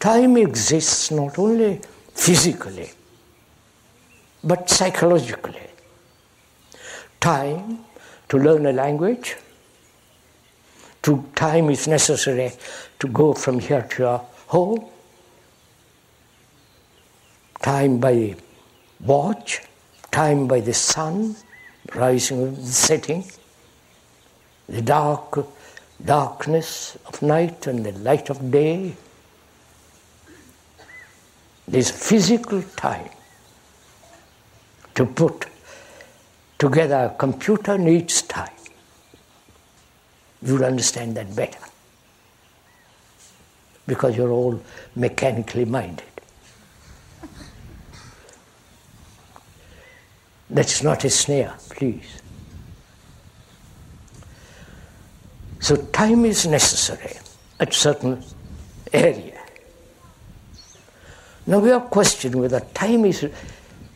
Time 0.00 0.38
exists 0.38 1.10
not 1.10 1.38
only 1.38 1.82
physically, 2.14 2.92
but 4.42 4.70
psychologically. 4.70 5.68
Time 7.20 7.80
to 8.30 8.38
learn 8.38 8.64
a 8.64 8.72
language, 8.72 9.36
to 11.02 11.28
time 11.34 11.68
is 11.68 11.86
necessary 11.86 12.52
to 13.00 13.08
go 13.08 13.34
from 13.34 13.58
here 13.58 13.82
to 13.82 14.02
your 14.02 14.26
home, 14.46 14.86
time 17.62 17.98
by 17.98 18.34
watch, 19.00 19.62
time 20.10 20.46
by 20.46 20.60
the 20.60 20.74
sun, 20.74 21.36
rising 21.94 22.42
and 22.42 22.58
setting, 22.58 23.24
the 24.68 24.82
dark 24.82 25.46
darkness 26.04 26.98
of 27.06 27.22
night 27.22 27.66
and 27.66 27.84
the 27.84 27.92
light 27.92 28.30
of 28.30 28.50
day. 28.50 28.94
This 31.68 31.90
physical 31.90 32.62
time 32.76 33.08
to 34.94 35.06
put 35.06 35.46
together 36.58 37.12
a 37.12 37.16
computer 37.16 37.78
needs 37.78 38.22
time. 38.22 38.50
You'll 40.42 40.64
understand 40.64 41.16
that 41.16 41.34
better 41.34 41.58
because 43.86 44.16
you're 44.16 44.30
all 44.30 44.60
mechanically 44.96 45.64
minded. 45.64 46.11
That's 50.52 50.82
not 50.82 51.02
a 51.04 51.10
snare, 51.10 51.54
please. 51.70 52.20
So 55.60 55.76
time 55.76 56.26
is 56.26 56.46
necessary 56.46 57.16
at 57.58 57.72
certain 57.72 58.22
area. 58.92 59.40
Now 61.46 61.58
we 61.58 61.70
are 61.70 61.80
questioning 61.80 62.38
whether 62.38 62.60
time 62.60 63.06
is, 63.06 63.26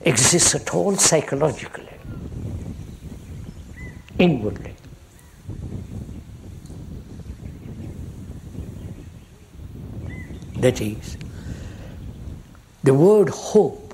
exists 0.00 0.54
at 0.54 0.72
all 0.74 0.96
psychologically, 0.96 1.88
inwardly. 4.18 4.74
That 10.60 10.80
is, 10.80 11.18
the 12.82 12.94
word 12.94 13.28
hope 13.28 13.85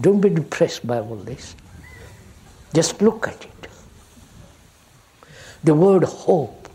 don't 0.00 0.20
be 0.20 0.28
depressed 0.28 0.86
by 0.86 0.98
all 0.98 1.16
this. 1.16 1.54
Just 2.72 3.00
look 3.00 3.28
at 3.28 3.44
it. 3.44 3.68
The 5.62 5.74
word 5.74 6.04
hope 6.04 6.68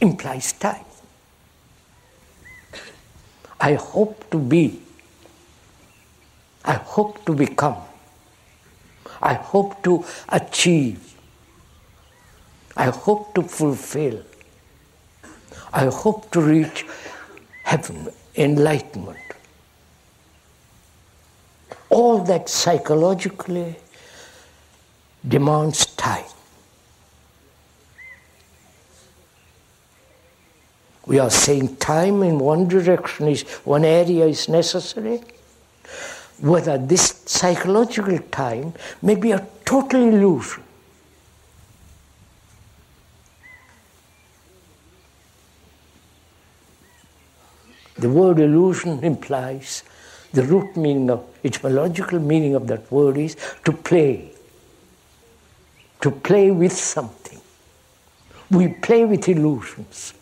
implies 0.00 0.52
time. 0.52 0.84
I 3.60 3.74
hope 3.74 4.30
to 4.30 4.38
be. 4.38 4.80
I 6.64 6.74
hope 6.74 7.24
to 7.24 7.32
become. 7.32 7.78
I 9.20 9.34
hope 9.34 9.82
to 9.84 10.04
achieve. 10.28 11.14
I 12.76 12.90
hope 12.90 13.34
to 13.34 13.42
fulfill. 13.42 14.22
I 15.72 15.86
hope 15.86 16.30
to 16.32 16.40
reach 16.40 16.86
heaven, 17.64 18.08
enlightenment 18.36 19.27
all 21.90 22.18
that 22.24 22.48
psychologically 22.48 23.76
demands 25.26 25.86
time. 25.86 26.24
We 31.06 31.18
are 31.18 31.30
saying 31.30 31.76
time 31.76 32.22
in 32.22 32.38
one 32.38 32.68
direction 32.68 33.28
is 33.28 33.42
one 33.64 33.84
area 33.84 34.26
is 34.26 34.48
necessary. 34.48 35.22
Whether 36.40 36.76
this 36.76 37.22
psychological 37.24 38.18
time 38.30 38.74
may 39.00 39.14
be 39.14 39.32
a 39.32 39.46
total 39.64 40.02
illusion. 40.02 40.62
The 47.96 48.10
word 48.10 48.38
illusion 48.38 49.02
implies 49.02 49.82
The 50.32 50.42
root 50.42 50.76
meaning 50.76 51.10
of, 51.10 51.24
etymological 51.42 52.20
meaning 52.20 52.54
of 52.54 52.66
that 52.66 52.90
word 52.92 53.16
is 53.16 53.36
to 53.64 53.72
play. 53.72 54.30
To 56.02 56.10
play 56.10 56.50
with 56.50 56.72
something. 56.72 57.40
We 58.50 58.68
play 58.68 59.04
with 59.04 59.28
illusions. 59.28 60.14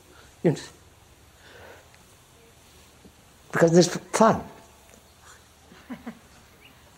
You 0.43 0.53
know? 0.53 0.59
Because 3.53 3.77
it's 3.77 3.97
fun. 4.13 4.43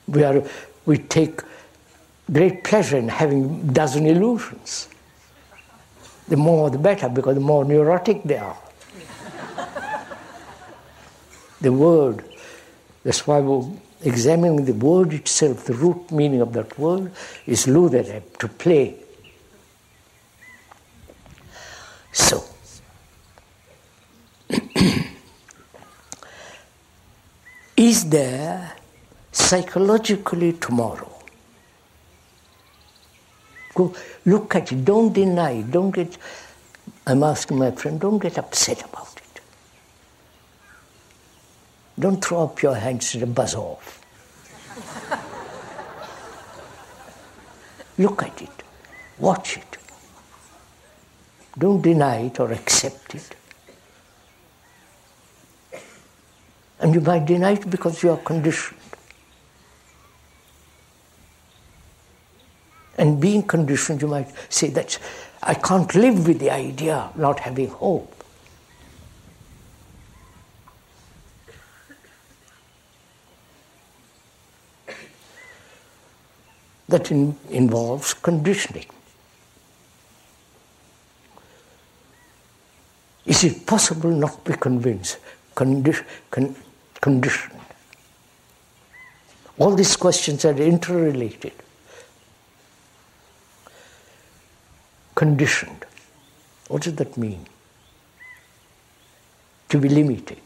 we, 0.09 0.25
are, 0.25 0.43
we 0.85 0.99
take 0.99 1.41
great 2.33 2.65
pleasure 2.65 2.97
in 2.97 3.09
having 3.09 3.69
dozen 3.69 4.07
illusions. 4.07 4.89
The 6.29 6.37
more 6.37 6.69
the 6.69 6.79
better, 6.79 7.09
because 7.09 7.37
the 7.37 7.41
more 7.41 7.65
neurotic 7.65 8.23
they 8.25 8.37
are. 8.37 8.59
the 11.61 11.73
word, 11.73 12.25
that's 13.09 13.27
why 13.27 13.41
we're 13.41 13.65
examining 14.03 14.67
the 14.67 14.75
word 14.75 15.15
itself, 15.15 15.65
the 15.65 15.73
root 15.73 16.11
meaning 16.13 16.43
of 16.43 16.53
that 16.53 16.79
word 16.79 17.11
is 17.47 17.65
ludere, 17.65 18.21
to 18.39 18.49
play. 18.49 18.97
So, 22.13 22.45
is 27.79 28.11
there 28.11 28.77
psychologically 29.33 30.53
tomorrow? 30.53 31.11
Go 33.75 33.95
look 34.27 34.55
at 34.55 34.71
it, 34.71 34.85
don't 34.85 35.15
deny 35.15 35.53
it, 35.53 35.71
don't 35.71 35.93
get, 35.93 36.19
I'm 37.07 37.23
asking 37.23 37.57
my 37.57 37.71
friend, 37.71 37.99
don't 37.99 38.19
get 38.19 38.37
upset 38.37 38.85
about 38.85 39.15
it. 39.17 39.18
Don't 41.99 42.25
throw 42.25 42.45
up 42.45 42.63
your 42.63 42.77
hands 42.77 43.15
and 43.15 43.35
buzz 43.35 43.55
off. 43.55 44.05
look 47.99 48.23
at 48.23 48.41
it, 48.41 48.63
watch 49.19 49.57
it. 49.57 49.79
Don't 51.59 51.83
deny 51.83 52.27
it 52.27 52.39
or 52.39 52.53
accept 52.53 53.17
it. 53.17 53.35
And 56.81 56.95
you 56.95 57.01
might 57.01 57.27
deny 57.27 57.53
it 57.53 57.69
because 57.69 58.03
you 58.05 58.11
are 58.11 58.19
conditioned. 58.19 58.79
And 62.97 63.21
being 63.21 63.43
conditioned, 63.43 64.03
you 64.03 64.09
might 64.09 64.33
say 64.49 64.69
that 64.71 64.99
I 65.43 65.55
can't 65.55 65.93
live 65.95 66.27
with 66.27 66.39
the 66.39 66.51
idea 66.51 66.97
of 66.97 67.17
not 67.17 67.41
having 67.41 67.69
hope. 67.69 68.18
That 76.89 77.11
in, 77.11 77.37
involves 77.51 78.15
conditioning. 78.15 78.87
Is 83.27 83.45
it 83.45 83.67
possible 83.67 84.11
not 84.11 84.43
to 84.45 84.53
be 84.53 84.57
convinced? 84.59 85.19
Condi- 85.55 86.05
con- 86.31 86.57
conditioned. 87.01 87.61
All 89.59 89.75
these 89.75 89.97
questions 89.97 90.45
are 90.47 90.57
interrelated. 90.57 91.53
Conditioned. 95.15 95.85
What 96.69 96.83
does 96.83 96.95
that 96.95 97.17
mean? 97.17 97.45
To 99.69 99.79
be 99.79 99.89
limited. 99.89 100.41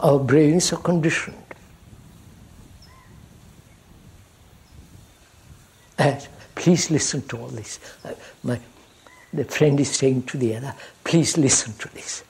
Our 0.00 0.20
brains 0.20 0.72
are 0.72 0.76
conditioned. 0.80 1.36
And 5.98 6.26
please 6.68 6.90
listen 6.90 7.22
to 7.22 7.38
all 7.38 7.48
this. 7.48 7.80
Uh, 8.04 8.12
my, 8.42 8.60
the 9.32 9.42
friend 9.44 9.80
is 9.80 9.90
saying 9.90 10.22
to 10.24 10.36
the 10.36 10.54
other, 10.54 10.74
please 11.02 11.38
listen 11.38 11.72
to 11.78 11.88
this. 11.94 12.22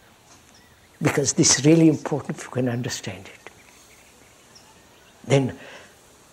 Because 1.03 1.33
this 1.33 1.59
is 1.59 1.67
really 1.67 1.89
important 1.89 2.39
if 2.39 2.45
you 2.45 2.51
can 2.51 2.69
understand 2.69 3.27
it. 3.27 3.51
Then 5.25 5.59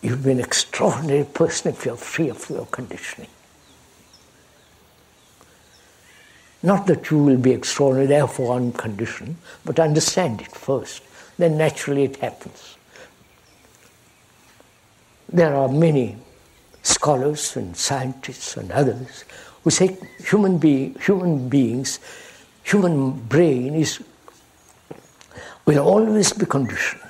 you'll 0.03 0.17
be 0.17 0.29
an 0.29 0.39
extraordinary 0.39 1.23
person 1.23 1.73
if 1.73 1.83
you're 1.83 1.97
free 1.97 2.29
of 2.29 2.47
your 2.47 2.67
conditioning. 2.67 3.31
Not 6.61 6.85
that 6.85 7.09
you 7.09 7.17
will 7.17 7.37
be 7.37 7.53
extraordinary, 7.53 8.05
therefore 8.05 8.55
unconditioned, 8.57 9.35
but 9.65 9.79
understand 9.79 10.41
it 10.41 10.51
first. 10.51 11.01
Then 11.39 11.57
naturally 11.57 12.03
it 12.03 12.17
happens. 12.17 12.77
There 15.27 15.55
are 15.55 15.67
many 15.67 16.17
scholars 16.85 17.57
and 17.57 17.75
scientists 17.75 18.57
and 18.57 18.71
others 18.71 19.25
who 19.63 19.71
say 19.71 19.97
human, 20.19 20.57
be, 20.57 20.93
human 21.01 21.49
beings, 21.49 21.99
human 22.63 23.11
brain 23.11 23.73
is, 23.73 24.03
will 25.65 25.79
always 25.79 26.31
be 26.33 26.45
conditioned 26.45 27.01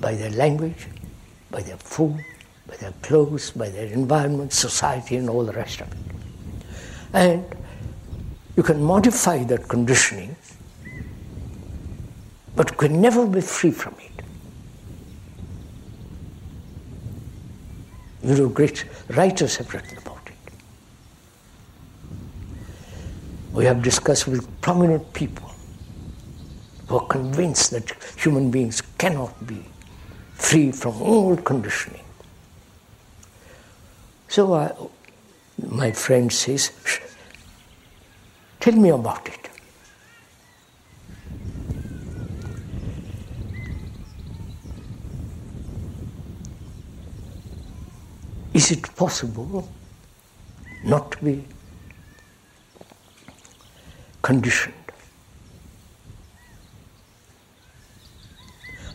by 0.00 0.14
their 0.14 0.30
language, 0.30 0.86
by 1.50 1.60
their 1.60 1.76
food, 1.76 2.24
by 2.66 2.76
their 2.76 2.92
clothes, 3.02 3.50
by 3.50 3.68
their 3.68 3.86
environment, 3.86 4.52
society, 4.52 5.16
and 5.16 5.28
all 5.28 5.44
the 5.44 5.52
rest 5.52 5.82
of 5.82 5.88
it. 5.92 5.98
And 7.12 7.44
you 8.56 8.62
can 8.62 8.82
modify 8.82 9.44
that 9.44 9.68
conditioning, 9.68 10.34
but 12.56 12.70
you 12.70 12.76
can 12.76 13.00
never 13.00 13.26
be 13.26 13.40
free 13.42 13.70
from 13.70 13.94
it. 13.98 14.13
You 18.24 18.34
know, 18.34 18.48
great 18.48 18.86
writers 19.10 19.56
have 19.56 19.72
written 19.74 19.98
about 19.98 20.26
it. 20.26 20.54
We 23.52 23.66
have 23.66 23.82
discussed 23.82 24.26
with 24.26 24.48
prominent 24.62 25.12
people 25.12 25.50
who 26.88 26.96
are 26.96 27.06
convinced 27.06 27.70
that 27.72 27.92
human 28.16 28.50
beings 28.50 28.80
cannot 28.96 29.46
be 29.46 29.62
free 30.34 30.72
from 30.72 31.02
all 31.02 31.36
conditioning. 31.36 32.04
So 34.28 34.54
I, 34.54 34.72
my 35.62 35.92
friend 35.92 36.32
says, 36.32 36.72
Tell 38.60 38.74
me 38.74 38.88
about 38.88 39.28
it. 39.28 39.50
Is 48.54 48.70
it 48.70 48.94
possible 48.94 49.68
not 50.84 51.10
to 51.12 51.24
be 51.24 51.44
conditioned? 54.22 54.74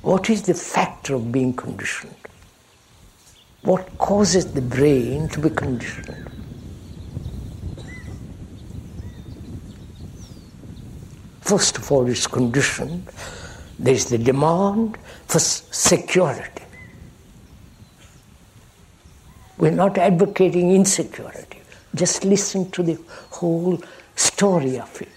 What 0.02 0.30
is 0.30 0.44
the 0.44 0.54
factor 0.54 1.16
of 1.16 1.30
being 1.32 1.54
conditioned? 1.54 2.16
What 3.64 3.98
causes 3.98 4.54
the 4.54 4.62
brain 4.62 5.28
to 5.30 5.40
be 5.42 5.50
conditioned? 5.50 6.32
First 11.42 11.78
of 11.78 11.92
all, 11.92 12.08
it's 12.08 12.28
conditioned. 12.28 13.10
There 13.78 13.94
is 13.94 14.06
the 14.06 14.18
demand 14.18 14.98
for 15.28 15.40
security. 15.40 16.64
We're 19.60 19.72
not 19.72 19.98
advocating 19.98 20.72
insecurity. 20.72 21.62
Just 21.94 22.24
listen 22.24 22.72
to 22.72 22.82
the 22.82 22.98
whole 23.30 23.80
story 24.16 24.80
of 24.80 25.02
it. 25.02 25.10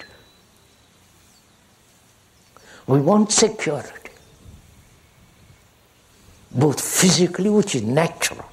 We 2.87 3.01
want 3.01 3.33
security, 3.33 4.11
both 6.51 6.81
physically, 6.81 7.49
which 7.49 7.75
is 7.75 7.83
natural 7.83 8.45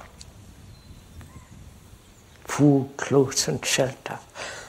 food, 2.60 2.90
clothes, 2.96 3.48
and 3.48 3.64
shelter. 3.64 4.18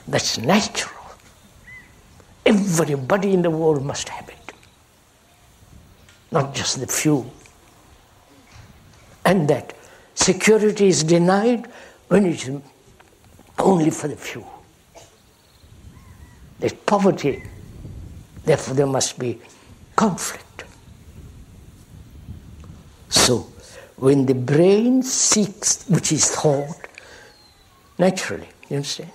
That's 0.08 0.38
natural. 0.38 1.04
Everybody 2.46 3.34
in 3.34 3.42
the 3.42 3.50
world 3.50 3.84
must 3.84 4.08
have 4.08 4.28
it, 4.28 4.52
not 6.30 6.54
just 6.54 6.80
the 6.80 6.86
few. 6.86 7.30
And 9.24 9.46
that 9.48 9.74
Security 10.14 10.88
is 10.88 11.02
denied 11.02 11.66
when 12.08 12.26
it 12.26 12.48
is 12.48 12.60
only 13.58 13.90
for 13.90 14.08
the 14.08 14.16
few. 14.16 14.44
There's 16.58 16.72
poverty, 16.72 17.42
therefore 18.44 18.74
there 18.74 18.86
must 18.86 19.18
be 19.18 19.40
conflict. 19.96 20.64
So, 23.08 23.46
when 23.96 24.26
the 24.26 24.34
brain 24.34 25.02
seeks, 25.02 25.86
which 25.88 26.12
is 26.12 26.30
thought, 26.30 26.88
naturally, 27.98 28.48
you 28.68 28.76
understand? 28.76 29.10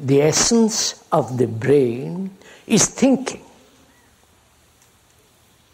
the 0.00 0.22
essence 0.22 1.04
of 1.12 1.36
the 1.36 1.46
brain 1.46 2.30
is 2.66 2.86
thinking. 2.86 3.42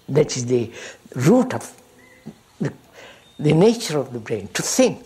That 0.08 0.36
is 0.36 0.46
the 0.46 0.70
root 1.14 1.54
of 1.54 1.72
the, 2.60 2.72
the 3.38 3.52
nature 3.52 3.98
of 3.98 4.12
the 4.12 4.18
brain, 4.18 4.48
to 4.54 4.62
think. 4.62 5.02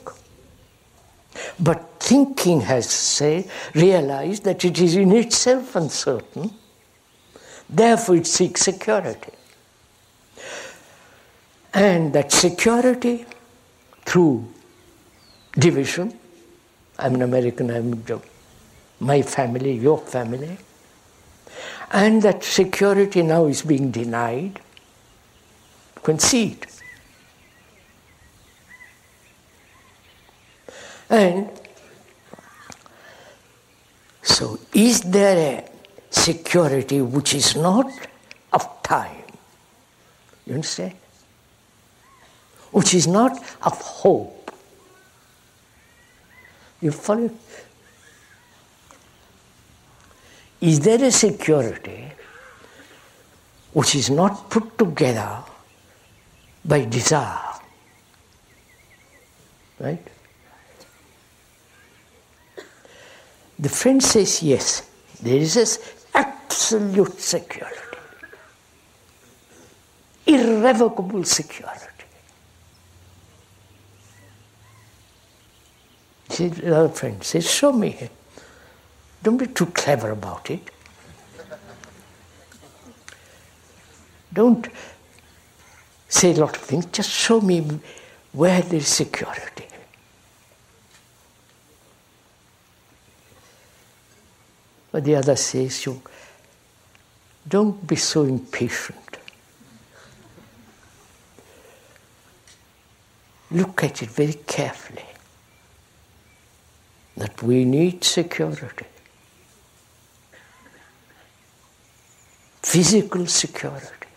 But 1.59 2.01
thinking 2.01 2.63
has 2.63 2.89
say, 2.91 3.49
realized 3.75 4.45
that 4.45 4.65
it 4.65 4.81
is 4.81 4.97
in 4.97 5.13
itself 5.13 5.77
uncertain, 5.77 6.51
therefore 7.69 8.17
it 8.17 8.27
seeks 8.27 8.63
security. 8.63 9.33
And 11.73 12.13
that 12.15 12.33
security 12.33 13.27
through 14.05 14.49
division, 15.53 16.19
I'm 16.99 17.15
an 17.15 17.23
American, 17.23 17.71
I'm 17.71 18.05
my 18.99 19.23
family, 19.23 19.73
your 19.73 19.99
family, 19.99 20.59
and 21.93 22.23
that 22.23 22.45
security 22.45 23.23
now 23.23 23.47
is 23.47 23.63
being 23.63 23.91
denied, 23.91 24.61
concede. 26.03 26.67
And 31.09 31.51
so, 34.23 34.59
is 34.73 35.01
there 35.03 35.37
a 35.59 35.71
security 36.11 37.01
which 37.01 37.35
is 37.35 37.57
not 37.57 37.91
of 38.53 38.83
time? 38.83 39.25
You 40.47 40.55
understand? 40.55 40.95
Which 42.71 42.95
is 42.95 43.07
not 43.07 43.33
of 43.63 43.81
hope. 43.81 44.53
You 46.81 46.93
follow? 46.93 47.31
Is 50.61 50.81
there 50.81 51.03
a 51.03 51.11
security 51.11 52.13
which 53.73 53.95
is 53.95 54.11
not 54.11 54.49
put 54.49 54.79
together 54.79 55.43
by 56.65 56.85
desire? 56.85 57.39
Right? 59.79 60.07
The 63.59 63.69
friend 63.69 64.03
says 64.03 64.43
yes, 64.43 64.89
there 65.23 65.37
is 65.37 65.55
this 65.55 66.07
absolute 66.15 67.21
security, 67.21 67.77
irrevocable 70.27 71.25
security. 71.25 71.87
The 76.29 76.75
other 76.75 76.89
friend 76.89 77.23
says, 77.23 77.51
Show 77.51 77.73
me. 77.73 78.09
Don't 79.23 79.37
be 79.37 79.47
too 79.47 79.67
clever 79.67 80.11
about 80.11 80.51
it. 80.51 80.71
Don't 84.33 84.67
say 86.11 86.33
a 86.33 86.35
lot 86.35 86.57
of 86.57 86.63
things, 86.63 86.87
just 86.87 87.09
show 87.09 87.41
me 87.41 87.81
where 88.33 88.61
there 88.63 88.81
is 88.81 88.89
security. 88.89 89.65
But 94.91 95.05
the 95.05 95.15
other 95.15 95.37
says, 95.37 95.87
you 95.87 96.03
don't 97.49 97.87
be 97.87 97.95
so 97.97 98.25
impatient. 98.25 99.19
Look 103.53 103.85
at 103.85 104.03
it 104.03 104.11
very 104.11 104.35
carefully. 104.35 105.05
That 107.17 107.41
we 107.43 107.65
need 107.65 108.03
security. 108.03 108.87
Physical 112.63 113.27
security. 113.27 114.10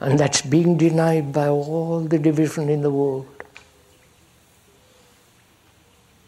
And 0.00 0.18
that's 0.18 0.40
being 0.40 0.78
denied 0.78 1.32
by 1.32 1.48
all 1.48 2.00
the 2.00 2.18
division 2.18 2.68
in 2.70 2.80
the 2.80 2.90
world 2.90 3.40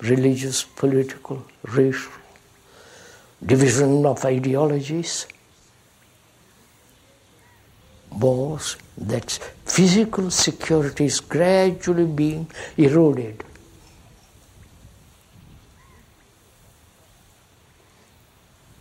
religious, 0.03 0.65
political, 0.65 1.45
racial, 1.63 2.13
division 3.45 4.05
of 4.05 4.25
ideologies, 4.25 5.27
wars, 8.11 8.77
that 8.99 9.31
physical 9.65 10.31
security 10.31 11.05
is 11.05 11.21
gradually 11.21 12.05
being 12.05 12.51
eroded. 12.77 13.45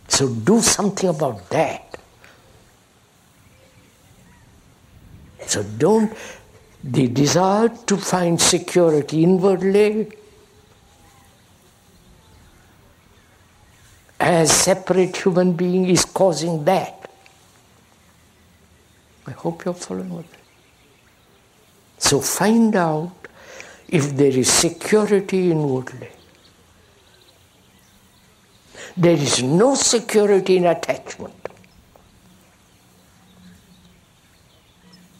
So 0.08 0.28
do 0.28 0.60
something 0.60 1.08
about 1.08 1.48
that. 1.50 2.01
So 5.46 5.62
don't, 5.62 6.12
the 6.82 7.08
desire 7.08 7.68
to 7.68 7.96
find 7.96 8.40
security 8.40 9.22
inwardly 9.22 10.10
as 14.18 14.52
separate 14.52 15.16
human 15.16 15.52
being 15.52 15.88
is 15.88 16.04
causing 16.04 16.64
that. 16.64 17.10
I 19.26 19.32
hope 19.32 19.64
you're 19.64 19.74
following 19.74 20.16
with 20.16 20.30
me. 20.32 20.38
So 21.98 22.20
find 22.20 22.74
out 22.74 23.12
if 23.88 24.16
there 24.16 24.28
is 24.30 24.50
security 24.50 25.50
inwardly. 25.50 26.08
There 28.96 29.16
is 29.16 29.42
no 29.42 29.74
security 29.74 30.56
in 30.56 30.66
attachment. 30.66 31.41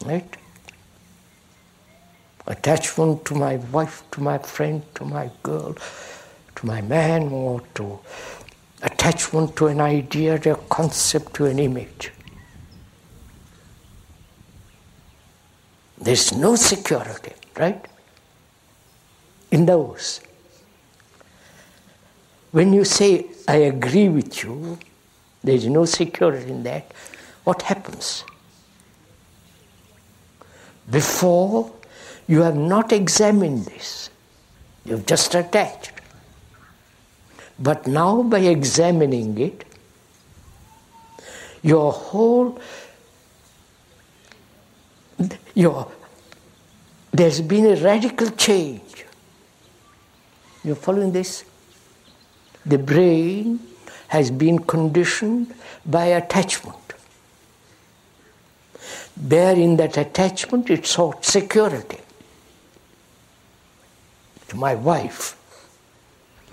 Right? 0.03 0.37
Attachment 2.45 3.23
to 3.25 3.35
my 3.35 3.55
wife, 3.71 4.03
to 4.11 4.21
my 4.21 4.37
friend, 4.37 4.83
to 4.95 5.05
my 5.05 5.31
girl, 5.43 5.75
to 6.55 6.65
my 6.65 6.81
man, 6.81 7.29
or 7.29 7.61
to 7.75 7.99
attachment 8.81 9.55
to 9.55 9.67
an 9.67 9.79
idea, 9.79 10.37
to 10.39 10.51
a 10.51 10.57
concept, 10.69 11.33
to 11.35 11.45
an 11.45 11.57
image. 11.57 12.11
There's 15.97 16.35
no 16.35 16.57
security, 16.57 17.31
right? 17.57 17.85
In 19.51 19.65
those. 19.65 20.19
When 22.51 22.73
you 22.73 22.83
say, 22.83 23.27
I 23.47 23.55
agree 23.55 24.09
with 24.09 24.43
you, 24.43 24.77
there's 25.41 25.65
no 25.65 25.85
security 25.85 26.51
in 26.51 26.63
that, 26.63 26.91
what 27.45 27.61
happens? 27.61 28.25
Before, 30.89 31.71
you 32.27 32.41
have 32.41 32.55
not 32.55 32.91
examined 32.91 33.65
this, 33.65 34.09
you've 34.85 35.05
just 35.05 35.35
attached. 35.35 35.91
But 37.59 37.87
now, 37.87 38.23
by 38.23 38.39
examining 38.39 39.37
it, 39.37 39.65
your 41.61 41.91
whole 41.91 42.59
your 45.53 45.89
there's 47.11 47.41
been 47.41 47.65
a 47.65 47.75
radical 47.81 48.29
change. 48.31 49.05
You're 50.63 50.75
following 50.75 51.11
this? 51.11 51.45
The 52.65 52.77
brain 52.77 53.59
has 54.07 54.31
been 54.31 54.59
conditioned 54.59 55.53
by 55.85 56.05
attachment. 56.05 56.82
There, 59.15 59.55
in 59.55 59.77
that 59.77 59.97
attachment, 59.97 60.69
it 60.69 60.85
sought 60.85 61.23
security 61.23 61.99
to 64.47 64.55
my 64.55 64.75
wife, 64.75 65.35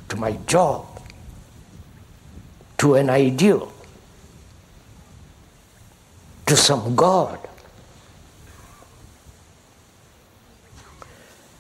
to 0.09 0.17
my 0.17 0.33
job, 0.47 0.87
to 2.79 2.95
an 2.95 3.11
ideal, 3.11 3.73
to 6.47 6.57
some 6.57 6.97
God. 6.97 7.39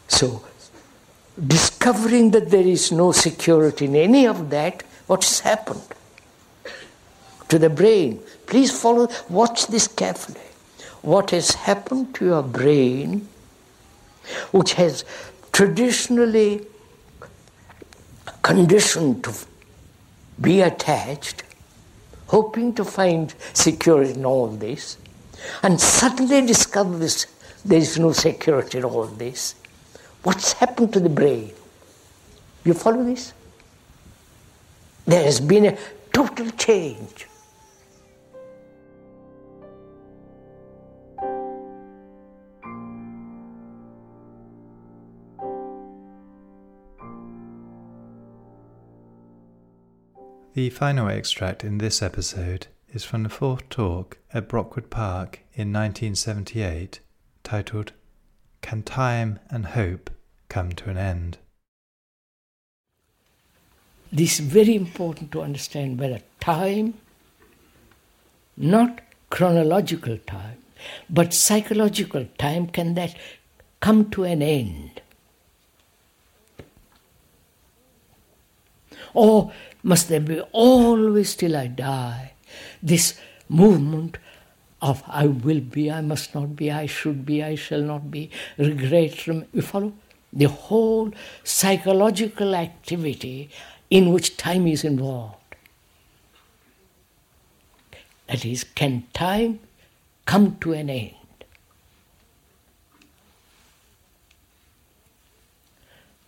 So, 0.08 0.44
discovering 1.46 2.30
that 2.32 2.50
there 2.50 2.66
is 2.66 2.92
no 2.92 3.12
security 3.12 3.86
in 3.86 3.96
any 3.96 4.26
of 4.26 4.50
that, 4.50 4.82
what's 5.06 5.40
happened 5.40 5.82
to 7.48 7.58
the 7.58 7.70
brain? 7.70 8.22
Please 8.46 8.70
follow, 8.78 9.08
watch 9.28 9.66
this 9.66 9.86
carefully. 9.88 10.49
What 11.02 11.30
has 11.30 11.52
happened 11.54 12.14
to 12.16 12.24
your 12.26 12.42
brain, 12.42 13.28
which 14.50 14.74
has 14.74 15.04
traditionally 15.52 16.66
conditioned 18.42 19.24
to 19.24 19.34
be 20.40 20.60
attached, 20.60 21.42
hoping 22.28 22.74
to 22.74 22.84
find 22.84 23.34
security 23.52 24.12
in 24.12 24.24
all 24.24 24.48
this, 24.48 24.98
and 25.62 25.80
suddenly 25.80 26.46
discovers 26.46 27.26
there 27.64 27.78
is 27.78 27.98
no 27.98 28.12
security 28.12 28.78
in 28.78 28.84
all 28.84 29.06
this. 29.06 29.54
What's 30.22 30.52
happened 30.52 30.92
to 30.92 31.00
the 31.00 31.08
brain? 31.08 31.52
You 32.64 32.74
follow 32.74 33.02
this? 33.02 33.32
There 35.06 35.24
has 35.24 35.40
been 35.40 35.66
a 35.66 35.78
total 36.12 36.50
change. 36.50 37.26
The 50.52 50.68
final 50.70 51.08
extract 51.08 51.62
in 51.62 51.78
this 51.78 52.02
episode 52.02 52.66
is 52.92 53.04
from 53.04 53.22
the 53.22 53.28
fourth 53.28 53.68
talk 53.68 54.18
at 54.34 54.48
Brockwood 54.48 54.90
Park 54.90 55.44
in 55.54 55.72
1978, 55.72 56.98
titled 57.44 57.92
Can 58.60 58.82
Time 58.82 59.38
and 59.48 59.64
Hope 59.64 60.10
Come 60.48 60.72
to 60.72 60.90
an 60.90 60.96
End? 60.96 61.38
This 64.10 64.40
is 64.40 64.46
very 64.46 64.74
important 64.74 65.30
to 65.30 65.42
understand 65.42 66.00
whether 66.00 66.18
time, 66.40 66.94
not 68.56 69.02
chronological 69.30 70.18
time, 70.26 70.58
but 71.08 71.32
psychological 71.32 72.26
time, 72.38 72.66
can 72.66 72.94
that 72.94 73.14
come 73.78 74.10
to 74.10 74.24
an 74.24 74.42
end? 74.42 75.00
Or 79.14 79.52
must 79.82 80.08
there 80.08 80.20
be 80.20 80.40
always 80.52 81.34
till 81.34 81.56
I 81.56 81.66
die 81.66 82.32
this 82.82 83.18
movement 83.48 84.18
of 84.82 85.02
I 85.06 85.26
will 85.26 85.60
be, 85.60 85.90
I 85.90 86.00
must 86.00 86.34
not 86.34 86.56
be, 86.56 86.70
I 86.70 86.86
should 86.86 87.26
be, 87.26 87.42
I 87.42 87.54
shall 87.54 87.82
not 87.82 88.10
be, 88.10 88.30
regret, 88.56 89.26
you 89.26 89.62
follow? 89.62 89.92
The 90.32 90.46
whole 90.48 91.12
psychological 91.44 92.54
activity 92.54 93.50
in 93.90 94.12
which 94.12 94.36
time 94.36 94.66
is 94.66 94.84
involved. 94.84 95.36
That 98.28 98.44
is, 98.44 98.64
can 98.64 99.04
time 99.12 99.58
come 100.24 100.56
to 100.60 100.72
an 100.72 100.88
end? 100.88 101.14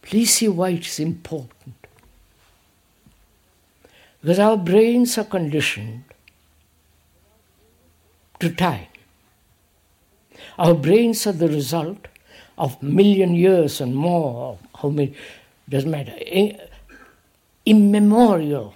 Please 0.02 0.34
see 0.34 0.48
why 0.48 0.70
it 0.70 0.86
is 0.86 0.98
important. 0.98 1.81
Because 4.22 4.38
our 4.38 4.56
brains 4.56 5.18
are 5.18 5.24
conditioned 5.24 6.04
to 8.38 8.50
time. 8.54 8.86
Our 10.58 10.74
brains 10.74 11.26
are 11.26 11.32
the 11.32 11.48
result 11.48 12.06
of 12.56 12.80
million 12.82 13.34
years 13.34 13.80
and 13.80 13.96
more, 13.96 14.58
how 14.80 14.90
many, 14.90 15.14
doesn't 15.68 15.90
matter, 15.90 16.14
immemorial, 17.66 18.74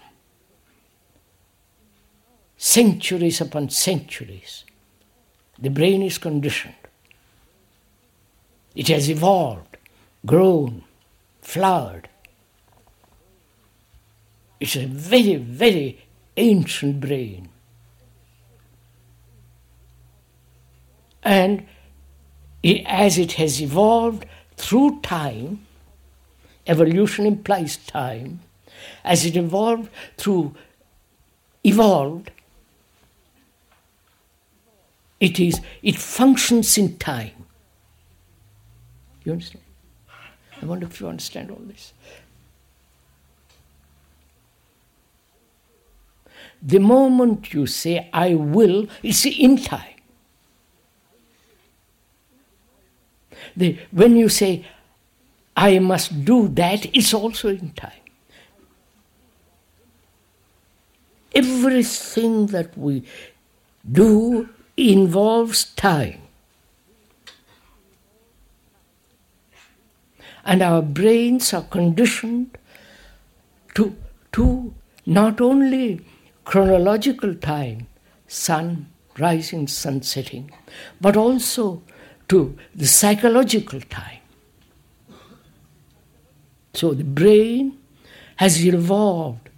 centuries 2.56 3.40
upon 3.40 3.70
centuries. 3.70 4.64
The 5.58 5.70
brain 5.70 6.02
is 6.02 6.18
conditioned. 6.18 6.74
It 8.74 8.88
has 8.88 9.08
evolved, 9.08 9.76
grown, 10.24 10.82
flowered, 11.40 12.08
it's 14.60 14.76
a 14.76 14.86
very, 14.86 15.36
very 15.36 16.04
ancient 16.36 17.00
brain. 17.00 17.48
And 21.22 21.66
it, 22.62 22.84
as 22.86 23.18
it 23.18 23.32
has 23.32 23.60
evolved 23.60 24.26
through 24.56 25.00
time, 25.00 25.66
evolution 26.66 27.26
implies 27.26 27.76
time, 27.76 28.40
as 29.04 29.24
it 29.26 29.36
evolved 29.36 29.90
through 30.16 30.54
evolved, 31.64 32.30
it 35.18 35.40
is 35.40 35.60
it 35.82 35.96
functions 35.96 36.78
in 36.78 36.96
time. 36.98 37.46
You 39.24 39.32
understand? 39.32 39.64
I 40.62 40.66
wonder 40.66 40.86
if 40.86 41.00
you 41.00 41.08
understand 41.08 41.50
all 41.50 41.60
this. 41.66 41.92
The 46.66 46.80
moment 46.80 47.54
you 47.54 47.68
say, 47.68 48.10
I 48.12 48.34
will, 48.34 48.88
it's 49.00 49.24
in 49.24 49.56
time. 49.56 49.94
The, 53.56 53.78
when 53.92 54.16
you 54.16 54.28
say, 54.28 54.66
I 55.56 55.78
must 55.78 56.24
do 56.24 56.48
that, 56.48 56.86
it's 56.86 57.14
also 57.14 57.50
in 57.50 57.70
time. 57.70 57.92
Everything 61.32 62.46
that 62.48 62.76
we 62.76 63.04
do 63.90 64.48
involves 64.76 65.66
time. 65.66 66.20
And 70.44 70.62
our 70.62 70.82
brains 70.82 71.54
are 71.54 71.62
conditioned 71.62 72.58
to, 73.76 73.94
to 74.32 74.74
not 75.06 75.40
only 75.40 76.04
chronological 76.46 77.34
time, 77.34 77.88
sun 78.28 78.88
rising, 79.18 79.66
sun 79.66 80.00
setting, 80.00 80.50
but 81.00 81.16
also 81.16 81.82
to 82.28 82.56
the 82.74 82.86
psychological 82.86 83.80
time. 83.80 84.20
So 86.72 86.94
the 86.94 87.04
brain 87.04 87.76
has 88.36 88.64
evolved 88.64 89.50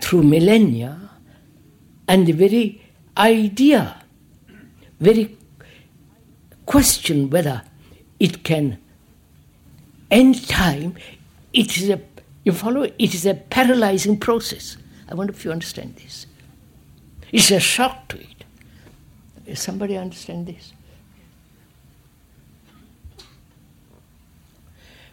through 0.00 0.22
millennia, 0.22 1.10
and 2.08 2.26
the 2.26 2.32
very 2.32 2.82
idea, 3.16 4.02
very 5.00 5.36
question 6.64 7.28
whether 7.28 7.62
it 8.18 8.42
can 8.42 8.78
end 10.10 10.48
time, 10.48 10.94
it 11.52 11.76
is 11.76 11.90
a 11.90 12.00
you 12.44 12.52
follow 12.52 12.82
it 12.82 13.14
is 13.14 13.26
a 13.26 13.34
paralyzing 13.34 14.18
process. 14.18 14.76
I 15.08 15.14
wonder 15.14 15.32
if 15.32 15.44
you 15.44 15.52
understand 15.52 15.96
this. 15.96 16.26
It's 17.32 17.50
a 17.50 17.60
shock 17.60 18.08
to 18.08 18.20
it. 18.20 18.44
Does 19.44 19.60
somebody 19.60 19.96
understand 19.96 20.46
this? 20.46 20.72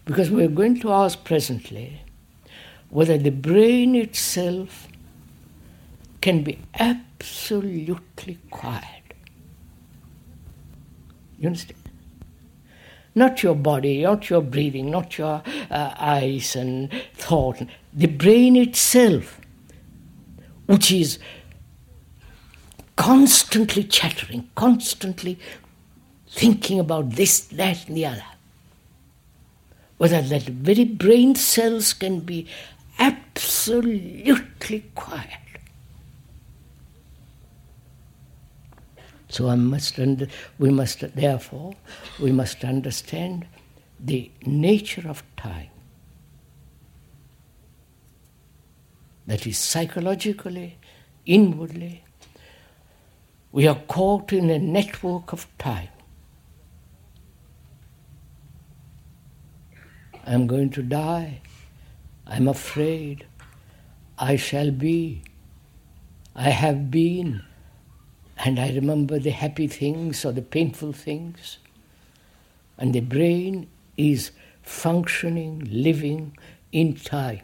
Because 0.06 0.32
we're 0.32 0.48
going 0.48 0.80
to 0.82 0.92
ask 0.92 1.24
presently 1.24 2.02
whether 2.90 3.18
the 3.18 3.30
brain 3.32 3.96
itself 3.96 4.88
can 6.22 6.44
be 6.44 6.60
absolutely 6.80 8.38
quiet. 8.50 8.86
You 11.38 11.48
understand? 11.48 11.80
Not 13.14 13.44
your 13.44 13.56
body, 13.56 14.04
not 14.04 14.30
your 14.30 14.42
breathing, 14.42 14.90
not 14.92 15.18
your 15.18 15.44
uh, 15.70 15.94
eyes 16.00 16.56
and 16.56 16.90
thought. 17.16 17.62
The 17.94 18.08
brain 18.08 18.56
itself 18.56 19.41
which 20.72 20.90
is 20.90 21.20
constantly 22.96 23.84
chattering, 23.84 24.50
constantly 24.56 25.38
thinking 26.30 26.80
about 26.80 27.10
this, 27.10 27.42
that, 27.42 27.86
and 27.88 27.98
the 27.98 28.06
other. 28.06 28.24
Whether 29.98 30.22
that 30.22 30.44
very 30.44 30.86
brain 30.86 31.36
cells 31.36 31.92
can 31.92 32.22
be 32.22 32.48
absolutely 32.98 34.86
quiet. 34.96 35.28
So 39.28 39.50
I 39.50 39.56
must 39.56 40.00
under, 40.00 40.28
we 40.58 40.70
must 40.70 41.02
therefore 41.16 41.74
we 42.18 42.32
must 42.32 42.64
understand 42.64 43.46
the 44.00 44.32
nature 44.46 45.10
of 45.10 45.22
time. 45.36 45.71
That 49.32 49.48
is 49.48 49.58
psychologically, 49.58 50.78
inwardly, 51.26 52.04
we 53.54 53.66
are 53.66 53.80
caught 53.88 54.34
in 54.34 54.50
a 54.50 54.60
network 54.60 55.32
of 55.32 55.48
time. 55.58 55.88
I'm 60.28 60.48
going 60.48 60.70
to 60.72 60.84
die. 60.84 61.40
I'm 62.28 62.50
afraid. 62.50 63.26
I 64.18 64.36
shall 64.36 64.70
be. 64.70 65.22
I 66.36 66.50
have 66.50 66.92
been. 66.92 67.42
And 68.38 68.60
I 68.60 68.74
remember 68.74 69.18
the 69.18 69.32
happy 69.32 69.68
things 69.68 70.26
or 70.26 70.34
the 70.34 70.42
painful 70.42 70.92
things. 70.92 71.58
And 72.78 72.94
the 72.94 73.00
brain 73.00 73.70
is 73.96 74.32
functioning, 74.62 75.70
living 75.72 76.38
in 76.74 76.96
time. 76.96 77.44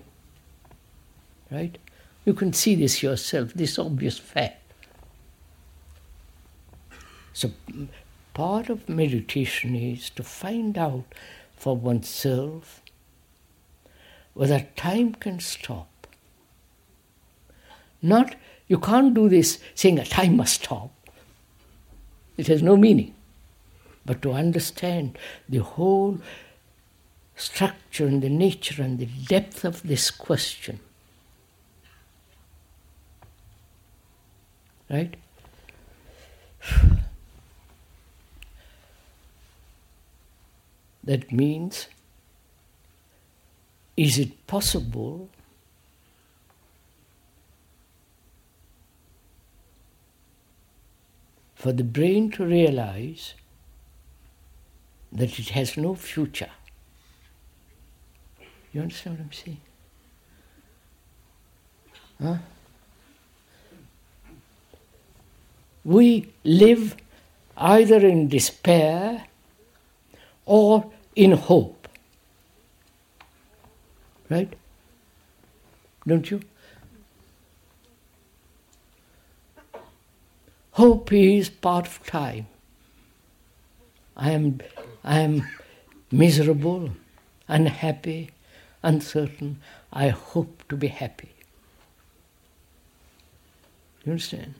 Right? 1.52 1.78
You 2.26 2.34
can 2.34 2.52
see 2.54 2.76
this 2.76 3.02
yourself, 3.02 3.54
this 3.54 3.80
obvious 3.80 4.18
fact. 4.18 4.62
So, 7.34 7.52
part 8.34 8.70
of 8.70 8.90
meditation 8.90 9.76
is 9.76 10.10
to 10.12 10.24
find 10.24 10.78
out 10.78 11.06
for 11.56 11.76
oneself 11.76 12.82
whether 14.34 14.68
time 14.76 15.14
can 15.14 15.40
stop. 15.40 16.08
Not, 18.02 18.36
you 18.68 18.78
can't 18.78 19.14
do 19.14 19.30
this 19.30 19.60
saying 19.74 19.96
that 19.96 20.10
time 20.10 20.38
must 20.38 20.64
stop. 20.64 20.92
It 22.38 22.48
has 22.48 22.62
no 22.62 22.78
meaning. 22.78 23.16
But 24.06 24.22
to 24.22 24.34
understand 24.34 25.18
the 25.50 25.60
whole 25.60 26.20
structure 27.36 28.06
and 28.08 28.22
the 28.22 28.30
nature 28.30 28.82
and 28.82 29.00
the 29.00 29.06
depth 29.06 29.66
of 29.66 29.84
this 29.84 30.12
question. 30.12 30.80
Right? 34.90 35.16
That 41.04 41.32
means, 41.32 41.88
is 43.96 44.20
it 44.20 44.46
possible 44.46 45.30
for 51.56 51.72
the 51.72 51.84
brain 51.84 52.30
to 52.32 52.46
realize 52.46 53.36
that 55.12 55.40
it 55.40 55.50
has 55.50 55.78
no 55.78 55.96
future? 55.96 56.52
You 58.74 58.82
understand 58.82 59.18
what 59.18 59.24
I'm 59.24 59.32
saying? 59.32 59.62
Huh? 62.22 62.38
We 65.88 66.34
live 66.44 66.98
either 67.56 68.06
in 68.06 68.28
despair 68.28 69.24
or 70.46 70.92
in 71.16 71.32
hope. 71.32 71.88
Right? 74.30 74.52
Don't 76.06 76.30
you? 76.30 76.42
Hope 80.72 81.14
is 81.14 81.48
part 81.50 81.88
of 81.88 82.06
time. 82.06 82.48
I 84.18 84.32
am, 84.32 84.60
I 85.06 85.20
am 85.20 85.48
miserable, 86.12 86.92
unhappy, 87.48 88.32
uncertain. 88.84 89.62
I 89.94 90.10
hope 90.10 90.68
to 90.68 90.76
be 90.76 90.88
happy. 90.88 91.32
You 94.04 94.12
understand? 94.12 94.56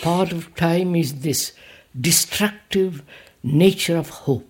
Part 0.00 0.32
of 0.32 0.54
time 0.54 0.94
is 0.94 1.20
this 1.20 1.52
destructive 1.98 3.02
nature 3.42 3.96
of 3.96 4.08
hope. 4.08 4.48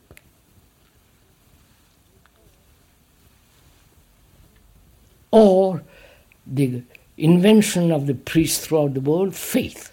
Or 5.30 5.82
the 6.46 6.82
invention 7.16 7.90
of 7.92 8.06
the 8.06 8.14
priests 8.14 8.66
throughout 8.66 8.94
the 8.94 9.00
world, 9.00 9.34
faith. 9.34 9.92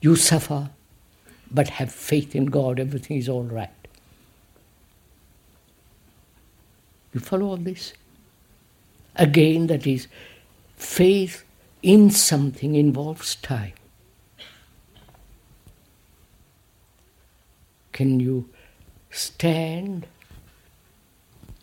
You 0.00 0.16
suffer, 0.16 0.70
but 1.50 1.68
have 1.68 1.92
faith 1.92 2.34
in 2.34 2.46
God, 2.46 2.80
everything 2.80 3.16
is 3.18 3.28
all 3.28 3.44
right. 3.44 3.70
You 7.14 7.20
follow 7.20 7.46
all 7.46 7.56
this? 7.56 7.92
Again, 9.16 9.66
that 9.66 9.86
is, 9.86 10.08
faith 10.76 11.44
in 11.82 12.10
something 12.10 12.74
involves 12.76 13.34
time. 13.34 13.72
Can 17.92 18.20
you 18.20 18.48
stand? 19.10 20.06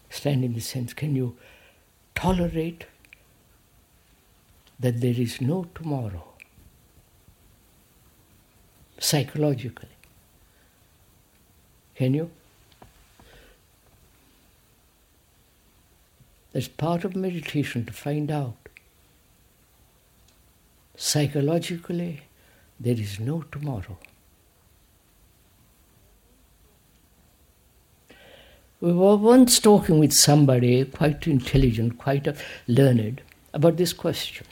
Stand 0.09 0.43
in 0.43 0.53
the 0.53 0.59
sense, 0.59 0.93
can 0.93 1.15
you 1.15 1.37
tolerate 2.15 2.85
that 4.79 5.01
there 5.01 5.13
is 5.13 5.39
no 5.39 5.65
tomorrow? 5.73 6.25
Psychologically. 8.99 9.89
Can 11.95 12.13
you? 12.13 12.31
That's 16.51 16.67
part 16.67 17.03
of 17.03 17.15
meditation 17.15 17.85
to 17.85 17.93
find 17.93 18.31
out. 18.31 18.58
Psychologically, 21.01 22.23
there 22.77 22.99
is 22.99 23.21
no 23.21 23.45
tomorrow. 23.53 23.97
We 28.81 28.91
were 28.91 29.15
once 29.15 29.59
talking 29.59 29.97
with 29.97 30.11
somebody 30.11 30.83
quite 30.83 31.25
intelligent, 31.25 31.97
quite 31.97 32.27
learned, 32.67 33.21
about 33.53 33.77
this 33.77 33.93
question. 33.93 34.45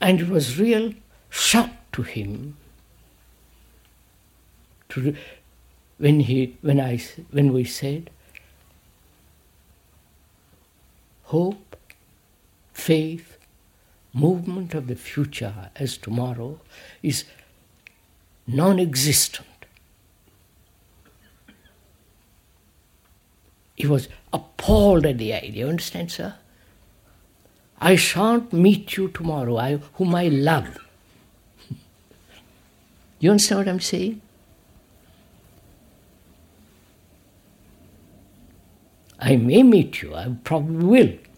And 0.00 0.20
it 0.20 0.28
was 0.28 0.56
real 0.56 0.94
shock 1.28 1.70
to 1.90 2.02
him 2.02 2.56
to, 4.90 5.16
when, 5.98 6.20
he, 6.20 6.56
when, 6.60 6.80
I, 6.80 7.02
when 7.32 7.52
we 7.52 7.64
said, 7.64 8.08
hope, 11.24 11.76
faith, 12.72 13.31
movement 14.12 14.74
of 14.74 14.86
the 14.86 14.94
future 14.94 15.70
as 15.76 15.96
tomorrow 15.96 16.60
is 17.02 17.24
non 18.46 18.78
existent. 18.78 19.46
He 23.74 23.86
was 23.86 24.08
appalled 24.32 25.06
at 25.06 25.18
the 25.18 25.32
idea, 25.32 25.64
you 25.64 25.68
understand, 25.68 26.12
sir? 26.12 26.34
I 27.80 27.96
shan't 27.96 28.52
meet 28.52 28.96
you 28.96 29.08
tomorrow, 29.08 29.56
I, 29.56 29.76
whom 29.94 30.14
I 30.14 30.28
love. 30.28 30.78
you 33.18 33.30
understand 33.30 33.60
what 33.60 33.68
I'm 33.68 33.80
saying? 33.80 34.20
I 39.18 39.36
may 39.36 39.62
meet 39.62 40.02
you, 40.02 40.14
I 40.14 40.34
probably 40.44 40.84
will. 40.84 41.31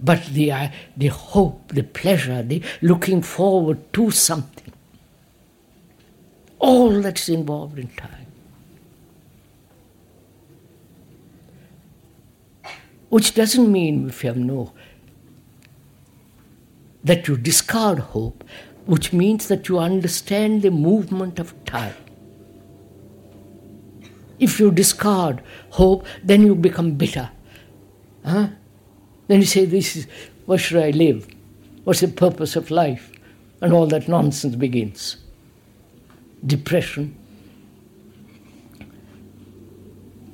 But 0.00 0.26
the, 0.26 0.52
uh, 0.52 0.68
the 0.96 1.08
hope, 1.08 1.72
the 1.72 1.82
pleasure, 1.82 2.42
the 2.42 2.62
looking 2.80 3.22
forward 3.22 3.92
to 3.94 4.10
something, 4.10 4.72
all 6.58 7.00
that's 7.00 7.28
involved 7.28 7.78
in 7.78 7.88
time. 7.88 8.26
Which 13.08 13.34
doesn't 13.34 13.70
mean 13.70 14.08
if 14.08 14.22
you 14.22 14.28
have 14.28 14.36
no, 14.36 14.72
that 17.02 17.26
you 17.26 17.36
discard 17.36 17.98
hope, 17.98 18.44
which 18.86 19.12
means 19.12 19.48
that 19.48 19.68
you 19.68 19.78
understand 19.78 20.62
the 20.62 20.70
movement 20.70 21.38
of 21.38 21.54
time. 21.64 21.94
If 24.38 24.60
you 24.60 24.70
discard 24.70 25.42
hope, 25.70 26.06
then 26.22 26.42
you 26.42 26.54
become 26.54 26.92
bitter. 26.92 27.30
Huh? 28.24 28.48
Then 29.28 29.40
you 29.40 29.46
say, 29.46 29.64
This 29.64 29.96
is 29.96 30.06
why 30.46 30.56
should 30.56 30.82
I 30.82 30.90
live? 30.90 31.28
What's 31.84 32.00
the 32.00 32.08
purpose 32.08 32.56
of 32.56 32.70
life? 32.70 33.12
And 33.60 33.72
all 33.72 33.86
that 33.86 34.08
nonsense 34.08 34.56
begins. 34.56 35.16
Depression, 36.44 37.16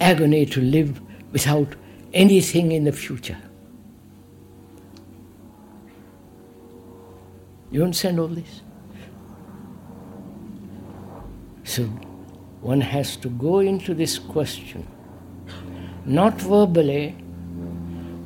agony 0.00 0.46
to 0.46 0.60
live 0.60 1.00
without 1.32 1.74
anything 2.12 2.72
in 2.72 2.84
the 2.84 2.92
future. 2.92 3.38
You 7.70 7.82
understand 7.82 8.20
all 8.20 8.28
this? 8.28 8.60
So 11.64 11.84
one 12.60 12.82
has 12.82 13.16
to 13.16 13.28
go 13.28 13.58
into 13.58 13.94
this 13.94 14.18
question, 14.18 14.86
not 16.04 16.40
verbally, 16.40 17.16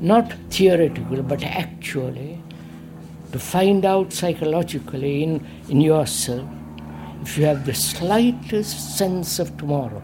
not 0.00 0.32
theoretically, 0.50 1.22
but 1.22 1.42
actually, 1.42 2.42
to 3.32 3.38
find 3.38 3.84
out 3.84 4.12
psychologically 4.12 5.22
in, 5.22 5.46
in 5.68 5.80
yourself 5.80 6.48
if 7.22 7.36
you 7.36 7.44
have 7.44 7.66
the 7.66 7.74
slightest 7.74 8.96
sense 8.96 9.38
of 9.38 9.56
tomorrow. 9.58 10.02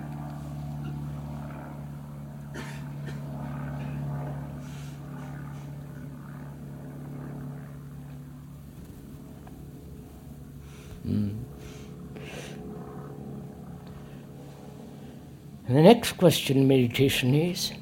And 15.66 15.78
the 15.78 15.82
next 15.82 16.12
question 16.12 16.58
in 16.58 16.68
meditation 16.68 17.34
is 17.34 17.72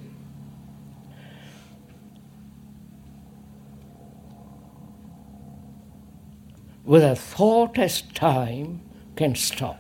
whether 6.93 7.15
thought 7.15 7.79
as 7.79 8.03
time 8.03 8.79
can 9.17 9.35
stop. 9.35 9.79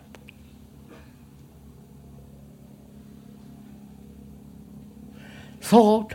thought, 5.61 6.15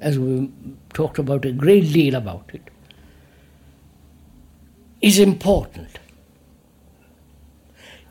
as 0.00 0.18
we 0.18 0.50
talked 0.92 1.20
about 1.20 1.44
a 1.44 1.52
great 1.52 1.92
deal 1.92 2.16
about 2.16 2.50
it, 2.52 2.62
is 5.00 5.20
important. 5.20 6.00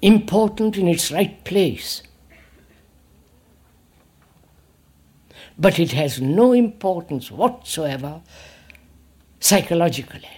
Important 0.01 0.77
in 0.77 0.87
its 0.87 1.11
right 1.11 1.43
place. 1.43 2.03
But 5.59 5.77
it 5.77 5.91
has 5.91 6.21
no 6.21 6.53
importance 6.53 7.29
whatsoever 7.29 8.21
psychologically. 9.41 10.29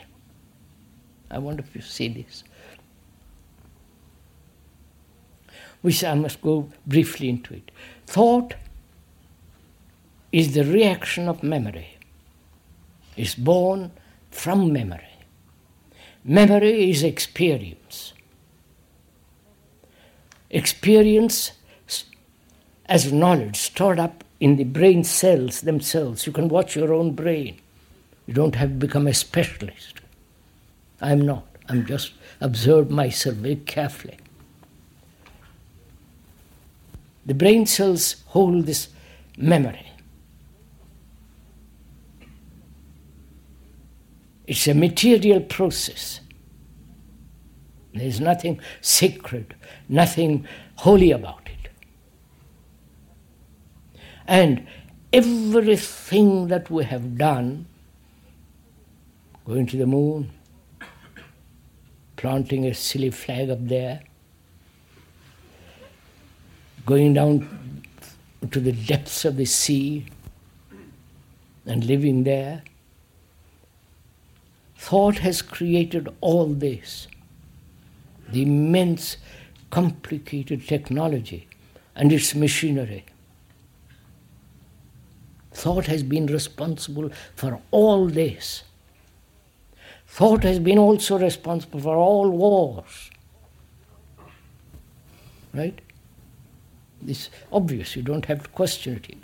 I 1.31 1.37
wonder 1.37 1.63
if 1.63 1.75
you 1.75 1.81
see 1.81 2.07
this. 2.07 2.43
Which 5.81 6.03
I 6.03 6.13
must 6.13 6.41
go 6.41 6.69
briefly 6.85 7.29
into 7.29 7.53
it. 7.53 7.71
Thought 8.05 8.55
is 10.31 10.53
the 10.53 10.63
reaction 10.63 11.27
of 11.27 11.41
memory, 11.41 11.97
is 13.15 13.35
born 13.35 13.91
from 14.29 14.71
memory. 14.71 15.05
Memory 16.23 16.91
is 16.91 17.03
experience. 17.03 18.13
Experience 20.49 21.53
as 22.85 23.13
knowledge 23.13 23.55
stored 23.55 23.99
up 23.99 24.23
in 24.39 24.55
the 24.55 24.63
brain 24.63 25.03
cells 25.03 25.61
themselves. 25.61 26.25
You 26.25 26.33
can 26.33 26.49
watch 26.49 26.75
your 26.75 26.93
own 26.93 27.13
brain. 27.13 27.57
You 28.25 28.33
don't 28.33 28.55
have 28.55 28.69
to 28.69 28.75
become 28.75 29.07
a 29.07 29.13
specialist. 29.13 30.01
I'm 31.01 31.21
not. 31.21 31.45
I'm 31.67 31.85
just 31.85 32.13
observe 32.41 32.89
myself 32.89 33.35
very 33.35 33.55
carefully. 33.55 34.17
The 37.25 37.33
brain 37.33 37.65
cells 37.65 38.23
hold 38.27 38.65
this 38.65 38.89
memory. 39.37 39.91
It's 44.47 44.67
a 44.67 44.73
material 44.73 45.41
process. 45.41 46.21
There's 47.93 48.19
nothing 48.19 48.59
sacred, 48.81 49.53
nothing 49.87 50.47
holy 50.77 51.11
about 51.11 51.41
it. 51.45 51.69
And 54.27 54.65
everything 55.13 56.47
that 56.47 56.71
we 56.71 56.83
have 56.85 57.15
done, 57.15 57.67
going 59.45 59.67
to 59.67 59.77
the 59.77 59.85
moon, 59.85 60.31
planting 62.19 62.65
a 62.65 62.73
silly 62.73 63.09
flag 63.09 63.49
up 63.49 63.65
there, 63.65 64.01
going 66.85 67.13
down 67.13 67.81
to 68.51 68.59
the 68.59 68.73
depths 68.73 69.23
of 69.23 69.37
the 69.37 69.45
sea 69.45 70.05
and 71.65 71.85
living 71.85 72.25
there, 72.25 72.61
Thought 74.75 75.19
has 75.19 75.41
created 75.41 76.09
all 76.19 76.47
this 76.47 77.07
the 78.29 78.41
immense, 78.41 79.17
complicated 79.69 80.67
technology 80.67 81.47
and 81.95 82.11
its 82.11 82.35
machinery. 82.35 83.05
Thought 85.53 85.85
has 85.85 86.03
been 86.03 86.25
responsible 86.25 87.11
for 87.35 87.61
all 87.71 88.07
this. 88.07 88.63
Thought 90.09 90.43
has 90.43 90.59
been 90.59 90.77
also 90.77 91.17
responsible 91.17 91.79
for 91.79 91.95
all 91.95 92.29
wars. 92.29 93.09
Right? 95.53 95.79
It's 97.07 97.29
obvious, 97.53 97.95
you 97.95 98.01
don't 98.01 98.25
have 98.25 98.43
to 98.43 98.49
question 98.49 98.95
it. 98.95 99.17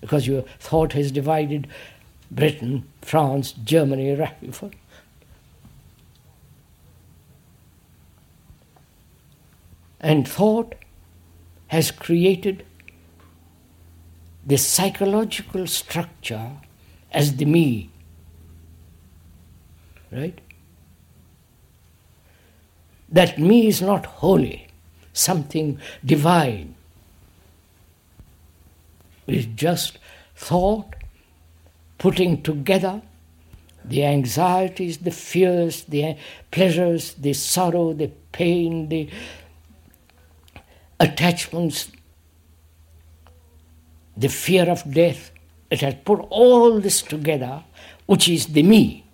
Because 0.00 0.26
your 0.26 0.42
thought 0.58 0.94
has 0.94 1.12
divided 1.12 1.68
Britain, 2.30 2.88
France, 3.02 3.52
Germany, 3.52 4.14
Russia. 4.16 4.70
And 10.00 10.26
thought 10.26 10.74
has 11.68 11.90
created 11.90 12.64
the 14.44 14.56
psychological 14.56 15.66
structure 15.66 16.52
as 17.12 17.36
the 17.36 17.44
me. 17.44 17.90
Right? 20.10 20.40
That 23.08 23.38
me 23.38 23.66
is 23.68 23.80
not 23.80 24.06
holy, 24.06 24.68
something 25.12 25.78
divine. 26.04 26.74
It 29.26 29.34
is 29.34 29.46
just 29.46 29.98
thought 30.34 30.94
putting 31.98 32.42
together 32.42 33.02
the 33.84 34.04
anxieties, 34.04 34.98
the 34.98 35.10
fears, 35.10 35.84
the 35.84 36.16
pleasures, 36.50 37.14
the 37.14 37.32
sorrow, 37.32 37.92
the 37.92 38.10
pain, 38.32 38.88
the 38.88 39.08
attachments, 40.98 41.90
the 44.16 44.28
fear 44.28 44.68
of 44.68 44.92
death. 44.92 45.30
It 45.70 45.80
has 45.80 45.94
put 46.04 46.20
all 46.30 46.80
this 46.80 47.02
together, 47.02 47.64
which 48.06 48.28
is 48.28 48.46
the 48.46 48.62
me. 48.62 49.05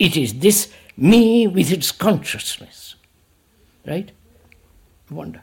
It 0.00 0.16
is 0.16 0.34
this 0.40 0.72
me 0.96 1.46
with 1.46 1.70
its 1.70 1.92
consciousness. 1.92 2.96
Right? 3.86 4.10
Wonder. 5.10 5.42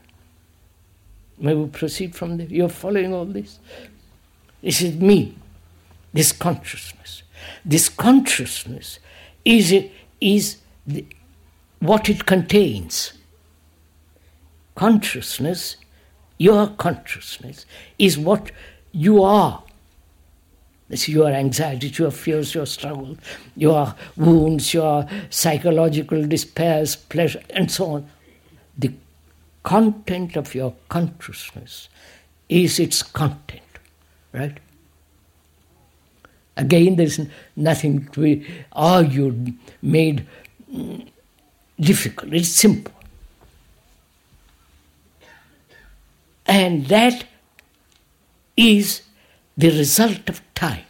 May 1.38 1.54
we 1.54 1.68
proceed 1.70 2.16
from 2.16 2.38
there? 2.38 2.48
You're 2.48 2.68
following 2.68 3.14
all 3.14 3.26
this? 3.26 3.60
This 4.62 4.82
is 4.82 4.96
me, 4.96 5.38
this 6.12 6.32
consciousness. 6.32 7.22
This 7.64 7.88
consciousness 7.90 9.00
is, 9.46 9.86
is 10.20 10.58
the, 10.88 11.06
what 11.80 12.10
it 12.10 12.26
contains. 12.26 13.14
Consciousness, 14.74 15.78
your 16.40 16.68
consciousness, 16.68 17.68
is 18.00 18.18
what 18.18 18.52
you 18.92 19.22
are. 19.22 19.64
This 20.90 21.10
your 21.10 21.30
anxieties, 21.30 22.00
your 22.00 22.12
fears, 22.12 22.56
your 22.56 22.66
struggles, 22.66 23.18
your 23.56 23.94
wounds, 24.16 24.74
your 24.74 25.06
psychological 25.30 26.26
despairs, 26.26 26.96
pleasure, 26.96 27.44
and 27.50 27.70
so 27.70 27.86
on. 27.92 28.10
The 28.78 28.94
content 29.64 30.38
of 30.38 30.56
your 30.56 30.74
consciousness 30.88 31.90
is 32.48 32.80
its 32.80 33.04
content. 33.04 33.62
Right? 34.32 34.58
Again, 36.56 36.96
there's 36.96 37.20
nothing 37.56 38.08
to 38.08 38.22
be 38.22 38.48
argued, 38.72 39.54
made 39.82 40.26
mm, 40.74 41.08
difficult. 41.80 42.34
It's 42.34 42.50
simple. 42.50 42.94
And 46.46 46.88
that 46.88 47.26
is 48.56 49.02
the 49.58 49.70
result 49.70 50.30
of 50.30 50.42
time. 50.54 50.86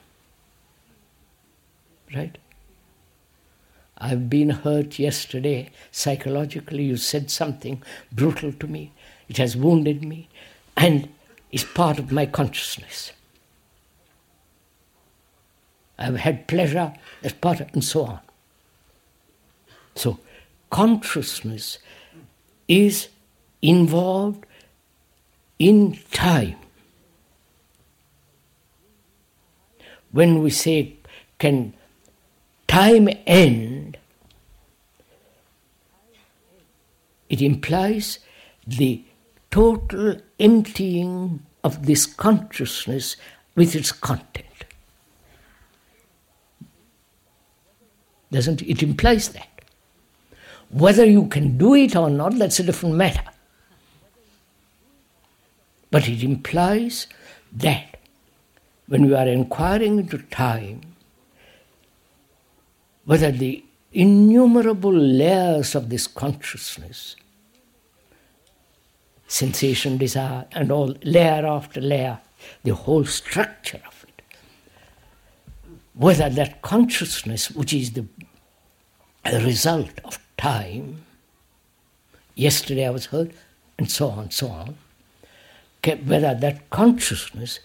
Right? 2.14 2.38
I've 3.98 4.30
been 4.30 4.50
hurt 4.50 5.00
yesterday 5.00 5.70
psychologically. 5.92 6.84
You 6.84 6.98
said 6.98 7.32
something 7.32 7.82
brutal 8.12 8.52
to 8.54 8.68
me. 8.68 8.92
It 9.28 9.38
has 9.38 9.58
wounded 9.58 10.04
me 10.04 10.28
and 10.76 11.10
is 11.52 11.64
part 11.64 11.98
of 11.98 12.12
my 12.12 12.26
consciousness. 12.26 13.14
I've 15.98 16.18
had 16.18 16.48
pleasure 16.48 16.94
as 17.24 17.34
part 17.34 17.60
of, 17.60 17.70
and 17.74 17.84
so 17.84 18.06
on. 18.06 18.20
So, 19.96 20.20
consciousness 20.70 21.80
is 22.68 23.08
involved 23.64 24.46
in 25.58 25.98
time. 26.12 26.58
When 30.12 30.42
we 30.42 30.50
say, 30.50 30.96
can 31.40 31.74
time 32.68 33.10
end, 33.26 33.98
it 37.30 37.42
implies 37.42 38.20
the 38.66 39.04
total 39.52 40.22
emptying 40.40 41.46
of 41.64 41.86
this 41.86 42.06
consciousness 42.06 43.16
with 43.56 43.76
its 43.76 43.92
content. 43.92 44.46
Doesn't 48.32 48.62
it 48.62 48.84
implies 48.84 49.30
that? 49.30 49.48
Whether 50.70 51.06
you 51.06 51.28
can 51.28 51.58
do 51.58 51.74
it 51.76 51.96
or 51.96 52.10
not, 52.10 52.38
that's 52.38 52.60
a 52.60 52.64
different 52.64 52.96
matter. 52.96 53.24
But 55.90 56.10
it 56.10 56.24
implies 56.24 57.08
that 57.54 57.97
when 58.88 59.06
we 59.08 59.14
are 59.14 59.28
inquiring 59.28 60.00
into 60.00 60.18
time, 60.18 60.82
whether 63.06 63.32
the 63.32 63.64
innumerable 63.94 64.94
layers 64.94 65.76
of 65.76 65.90
this 65.90 66.08
consciousness 66.08 67.16
sensation, 69.28 69.98
desire, 69.98 70.46
and 70.54 70.72
all 70.72 70.96
layer 71.04 71.46
after 71.46 71.82
layer, 71.82 72.20
the 72.64 72.74
whole 72.74 73.04
structure 73.06 73.82
of 73.86 74.06
it. 74.08 74.22
Whether 75.94 76.30
that 76.30 76.62
consciousness, 76.62 77.52
which 77.52 77.74
is 77.74 77.92
the 77.92 78.08
result 79.26 79.92
of 80.06 80.20
time, 80.38 81.04
yesterday 82.36 82.88
I 82.88 82.92
was 82.92 83.08
heard, 83.08 83.34
and 83.78 83.92
so 83.92 84.10
on, 84.10 84.32
so 84.32 84.48
on, 84.48 84.78
whether 86.06 86.34
that 86.34 86.70
consciousness 86.70 87.60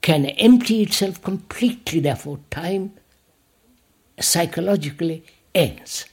can 0.00 0.26
empty 0.26 0.82
itself 0.82 1.22
completely, 1.22 2.00
therefore, 2.00 2.38
time 2.50 2.92
psychologically 4.20 5.24
ends. 5.54 6.06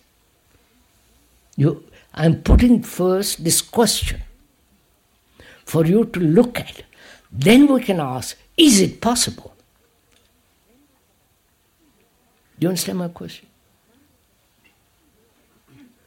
You, 1.55 1.83
I'm 2.13 2.41
putting 2.41 2.83
first 2.83 3.43
this 3.43 3.61
question 3.61 4.21
for 5.65 5.85
you 5.85 6.05
to 6.05 6.19
look 6.19 6.59
at. 6.59 6.83
Then 7.31 7.67
we 7.67 7.81
can 7.81 7.99
ask 7.99 8.37
is 8.57 8.79
it 8.79 9.01
possible? 9.01 9.53
Do 12.57 12.65
you 12.65 12.69
understand 12.69 12.99
my 12.99 13.09
question? 13.09 13.47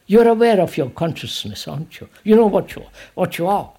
You're 0.07 0.27
aware 0.27 0.59
of 0.59 0.75
your 0.75 0.89
consciousness, 0.89 1.67
aren't 1.67 1.99
you? 1.99 2.09
You 2.23 2.35
know 2.35 2.47
what 2.47 2.75
you, 2.75 2.83
what 3.13 3.37
you 3.37 3.45
are, 3.45 3.71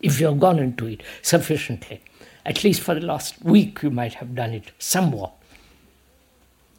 if 0.00 0.18
you've 0.18 0.40
gone 0.40 0.58
into 0.58 0.86
it 0.86 1.02
sufficiently. 1.20 2.00
At 2.46 2.62
least 2.62 2.80
for 2.80 2.94
the 2.94 3.04
last 3.04 3.44
week, 3.44 3.82
you 3.82 3.90
might 3.90 4.14
have 4.14 4.36
done 4.36 4.52
it 4.52 4.70
somewhat. 4.78 5.32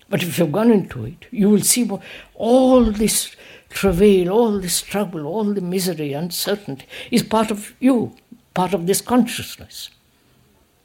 But 0.10 0.24
if 0.24 0.40
you've 0.40 0.54
gone 0.54 0.72
into 0.72 1.04
it, 1.04 1.26
you 1.30 1.50
will 1.50 1.62
see 1.62 1.90
all 2.36 2.86
this 2.86 3.36
travail, 3.68 4.30
all 4.30 4.60
this 4.62 4.76
struggle, 4.76 5.26
all 5.26 5.44
the 5.44 5.60
misery, 5.60 6.14
uncertainty 6.14 6.86
is 7.12 7.22
part 7.22 7.52
of 7.52 7.74
you, 7.82 8.16
part 8.54 8.74
of 8.74 8.88
this 8.88 9.02
consciousness. 9.02 9.90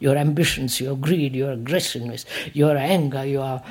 Your 0.01 0.16
ambitions, 0.16 0.80
your 0.80 0.97
greed, 0.97 1.37
your 1.37 1.53
aggressiveness, 1.53 2.26
your 2.53 2.76
anger, 2.76 3.24
your 3.24 3.62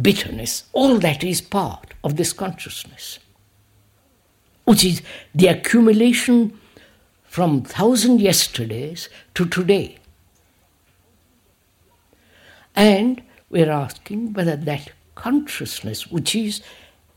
bitterness, 0.00 0.64
all 0.72 0.98
that 1.00 1.22
is 1.22 1.42
part 1.42 1.92
of 2.02 2.16
this 2.16 2.32
consciousness, 2.32 3.18
which 4.64 4.82
is 4.82 5.02
the 5.34 5.48
accumulation 5.48 6.58
from 7.32 7.62
thousand 7.62 8.20
yesterdays 8.20 9.08
to 9.34 9.46
today. 9.46 9.96
And 12.76 13.22
we're 13.48 13.70
asking 13.70 14.34
whether 14.34 14.54
that 14.54 14.90
consciousness, 15.14 16.08
which 16.08 16.34
is 16.34 16.60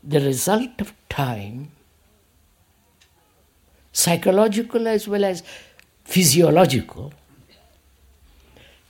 the 0.02 0.18
result 0.20 0.80
of 0.80 0.94
time, 1.10 1.70
psychological 3.92 4.88
as 4.88 5.06
well 5.06 5.22
as 5.22 5.42
physiological, 6.04 7.12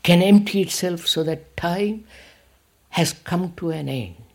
can 0.05 0.23
empty 0.23 0.63
itself 0.63 1.09
so 1.09 1.25
that 1.25 1.57
time 1.57 2.05
has 2.91 3.13
come 3.13 3.53
to 3.57 3.71
an 3.71 3.89
end. 3.89 4.26